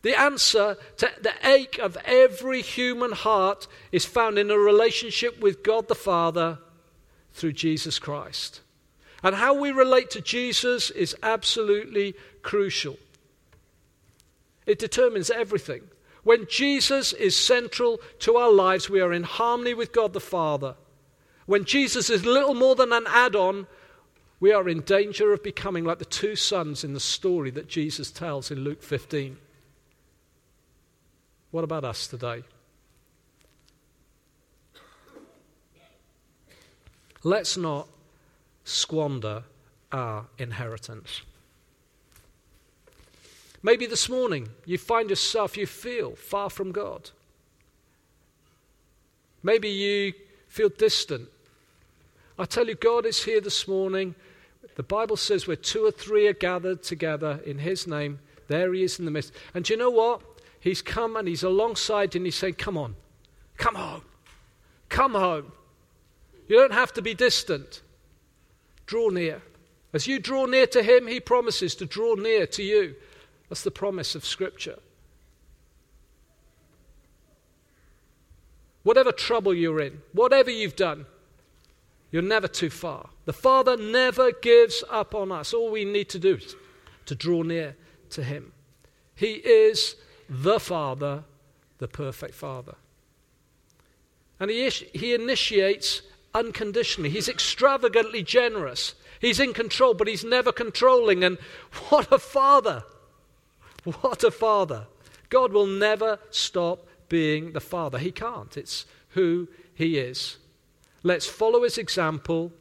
The 0.02 0.20
answer 0.20 0.78
to 0.98 1.12
the 1.22 1.34
ache 1.44 1.78
of 1.78 1.98
every 2.06 2.62
human 2.62 3.12
heart 3.12 3.68
is 3.92 4.06
found 4.06 4.40
in 4.40 4.50
a 4.50 4.58
relationship 4.58 5.40
with 5.40 5.62
God 5.62 5.88
the 5.88 5.96
Father 5.96 6.58
through 7.34 7.54
Jesus 7.54 8.00
Christ. 8.00 8.62
And 9.22 9.36
how 9.36 9.54
we 9.54 9.72
relate 9.72 10.10
to 10.12 10.22
Jesus 10.22 10.90
is 10.90 11.16
absolutely 11.22 12.16
crucial. 12.42 12.98
It 14.66 14.80
determines 14.80 15.30
everything. 15.30 15.82
When 16.24 16.48
Jesus 16.48 17.14
is 17.14 17.36
central 17.36 18.00
to 18.20 18.38
our 18.38 18.52
lives, 18.52 18.90
we 18.90 19.02
are 19.02 19.14
in 19.14 19.24
harmony 19.24 19.74
with 19.74 19.92
God 19.92 20.14
the 20.14 20.20
Father. 20.20 20.76
When 21.52 21.66
Jesus 21.66 22.10
is 22.10 22.26
little 22.26 22.54
more 22.54 22.76
than 22.76 22.94
an 22.94 23.04
add 23.10 23.36
on, 23.36 23.68
we 24.40 24.54
are 24.54 24.70
in 24.70 24.84
danger 24.84 25.34
of 25.34 25.44
becoming 25.44 25.84
like 25.84 26.00
the 26.00 26.06
two 26.06 26.38
sons 26.38 26.86
in 26.86 26.94
the 26.94 27.00
story 27.02 27.52
that 27.52 27.68
Jesus 27.68 28.10
tells 28.10 28.52
in 28.52 28.60
Luke 28.60 28.82
15. 28.82 29.36
What 31.52 31.66
about 31.66 31.84
us 31.84 32.08
today? 32.08 32.44
Let's 37.22 37.58
not 37.58 37.90
squander 38.64 39.44
our 39.92 40.28
inheritance. 40.38 41.22
Maybe 43.62 43.88
this 43.88 44.08
morning 44.08 44.48
you 44.66 44.78
find 44.78 45.10
yourself, 45.10 45.58
you 45.58 45.68
feel 45.68 46.16
far 46.16 46.50
from 46.50 46.72
God. 46.72 47.10
Maybe 49.44 49.68
you 49.68 50.14
feel 50.48 50.70
distant. 50.70 51.28
I 52.38 52.46
tell 52.46 52.68
you, 52.68 52.76
God 52.76 53.06
is 53.06 53.24
here 53.24 53.42
this 53.42 53.68
morning. 53.68 54.16
The 54.76 54.84
Bible 54.84 55.18
says 55.18 55.48
where 55.48 55.56
two 55.56 55.86
or 55.86 55.92
three 55.92 56.28
are 56.28 56.34
gathered 56.34 56.84
together 56.84 57.40
in 57.46 57.60
His 57.60 57.88
name, 57.88 58.20
there 58.48 58.74
He 58.74 58.84
is 58.84 59.00
in 59.00 59.06
the 59.06 59.12
midst. 59.12 59.34
And 59.54 59.66
do 59.66 59.74
you 59.74 59.80
know 59.80 59.90
what? 59.90 60.22
He's 60.60 60.82
come 60.82 61.16
and 61.16 61.28
He's 61.28 61.44
alongside 61.44 62.16
and 62.16 62.26
He's 62.26 62.36
saying, 62.36 62.56
Come 62.56 62.78
on, 62.78 62.96
come 63.58 63.76
home, 63.76 64.04
come 64.90 65.14
home. 65.14 65.52
You 66.48 66.58
don't 66.58 66.74
have 66.74 66.94
to 66.94 67.02
be 67.02 67.14
distant. 67.14 67.82
Draw 68.86 69.10
near. 69.10 69.42
As 69.94 70.08
you 70.08 70.20
draw 70.20 70.46
near 70.46 70.68
to 70.68 70.84
Him, 70.84 71.08
He 71.08 71.20
promises 71.20 71.76
to 71.76 71.86
draw 71.86 72.16
near 72.16 72.46
to 72.48 72.64
you. 72.64 72.96
That's 73.50 73.64
the 73.64 73.72
promise 73.72 74.16
of 74.16 74.26
Scripture. 74.26 74.80
Whatever 78.84 79.12
trouble 79.12 79.54
you're 79.54 79.80
in, 79.80 80.02
whatever 80.14 80.50
you've 80.50 80.76
done, 80.76 81.06
you're 82.12 82.22
never 82.22 82.48
too 82.48 82.70
far. 82.70 83.10
The 83.26 83.34
Father 83.34 83.78
never 83.78 84.32
gives 84.32 84.84
up 84.90 85.16
on 85.16 85.32
us. 85.32 85.54
All 85.54 85.72
we 85.72 85.86
need 85.86 86.10
to 86.10 86.20
do 86.20 86.36
is 86.36 86.56
to 87.06 87.16
draw 87.16 87.42
near 87.42 87.76
to 88.12 88.24
Him. 88.24 88.52
He 89.16 89.34
is 89.34 89.96
the 90.30 90.60
Father, 90.60 91.24
the 91.78 91.88
perfect 91.88 92.36
Father. 92.36 92.76
And 94.40 94.50
He, 94.50 94.70
he 94.70 95.14
initiates 95.14 96.02
unconditionally. 96.34 97.10
He's 97.10 97.30
extravagantly 97.30 98.24
generous. 98.24 98.96
He's 99.20 99.40
in 99.40 99.54
control, 99.54 99.94
but 99.94 100.08
he's 100.08 100.24
never 100.24 100.52
controlling. 100.52 101.24
And 101.24 101.38
what 101.90 102.12
a 102.12 102.20
father! 102.20 102.84
What 103.84 104.24
a 104.24 104.32
father! 104.32 104.88
God 105.30 105.54
will 105.54 105.68
never 105.68 106.20
stop 106.30 106.88
being 107.08 107.54
the 107.54 107.60
father. 107.62 108.00
He 108.00 108.12
can't. 108.12 108.56
It's 108.58 108.86
who 109.10 109.48
he 109.74 109.98
is. 109.98 110.38
Let's 111.04 111.26
follow 111.26 111.64
his 111.64 111.78
example 111.78 112.52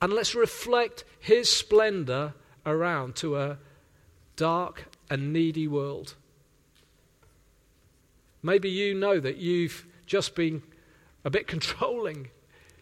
and 0.00 0.12
let's 0.12 0.34
reflect 0.34 1.04
his 1.18 1.50
splendor 1.50 2.34
around 2.64 3.16
to 3.16 3.36
a 3.36 3.58
dark 4.36 4.86
and 5.10 5.32
needy 5.32 5.66
world. 5.66 6.14
Maybe 8.42 8.70
you 8.70 8.94
know 8.94 9.18
that 9.20 9.36
you've 9.36 9.86
just 10.06 10.34
been 10.34 10.62
a 11.24 11.30
bit 11.30 11.46
controlling 11.48 12.28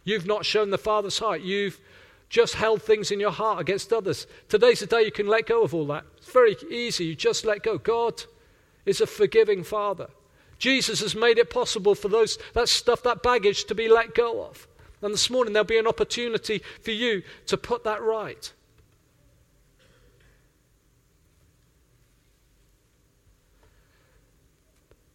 You've 0.07 0.25
not 0.25 0.47
shown 0.47 0.71
the 0.71 0.79
Father's 0.79 1.19
heart. 1.19 1.41
You've 1.41 1.81
just 2.29 2.55
held 2.55 2.81
things 2.81 3.11
in 3.11 3.19
your 3.19 3.33
heart 3.33 3.61
against 3.61 3.93
others. 3.93 4.29
Today's 4.49 4.79
the 4.79 4.87
day 4.87 5.03
you 5.03 5.11
can 5.11 5.27
let 5.27 5.47
go 5.47 5.65
of 5.65 5.75
all 5.75 5.87
that. 5.89 6.05
It's 6.17 6.31
very 6.31 6.57
easy. 6.71 7.07
You 7.07 7.17
just 7.17 7.45
let 7.45 7.65
go. 7.65 7.77
God 7.77 8.23
is 8.87 9.01
a 9.01 9.07
forgiving 9.07 9.65
Father. 9.65 10.07
Jesus 10.59 11.01
has 11.01 11.15
made 11.15 11.39
it 11.39 11.51
possible 11.51 11.95
for 11.95 12.09
those 12.09 12.39
that 12.55 12.69
stuff, 12.69 13.03
that 13.03 13.23
baggage 13.23 13.65
to 13.65 13.75
be 13.75 13.89
let 13.89 14.15
go 14.15 14.45
of. 14.45 14.67
And 15.03 15.13
this 15.13 15.29
morning 15.31 15.53
there'll 15.53 15.65
be 15.65 15.79
an 15.79 15.87
opportunity 15.87 16.63
for 16.83 16.91
you 16.91 17.23
to 17.47 17.57
put 17.57 17.85
that 17.85 18.03
right. 18.03 18.53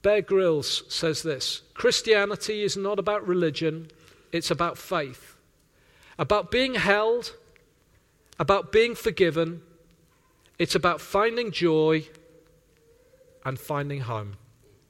Bear 0.02 0.22
Grylls 0.22 0.84
says 0.90 1.22
this 1.22 1.62
Christianity 1.74 2.64
is 2.64 2.76
not 2.76 3.00
about 3.00 3.28
religion, 3.28 3.90
it's 4.32 4.52
about 4.52 4.78
faith, 4.78 5.36
about 6.18 6.52
being 6.52 6.76
held, 6.76 7.36
about 8.40 8.72
being 8.72 8.96
forgiven. 8.96 9.62
It's 10.58 10.76
about 10.76 11.02
finding 11.02 11.50
joy 11.50 12.08
and 13.44 13.58
finding 13.58 14.02
home. 14.02 14.38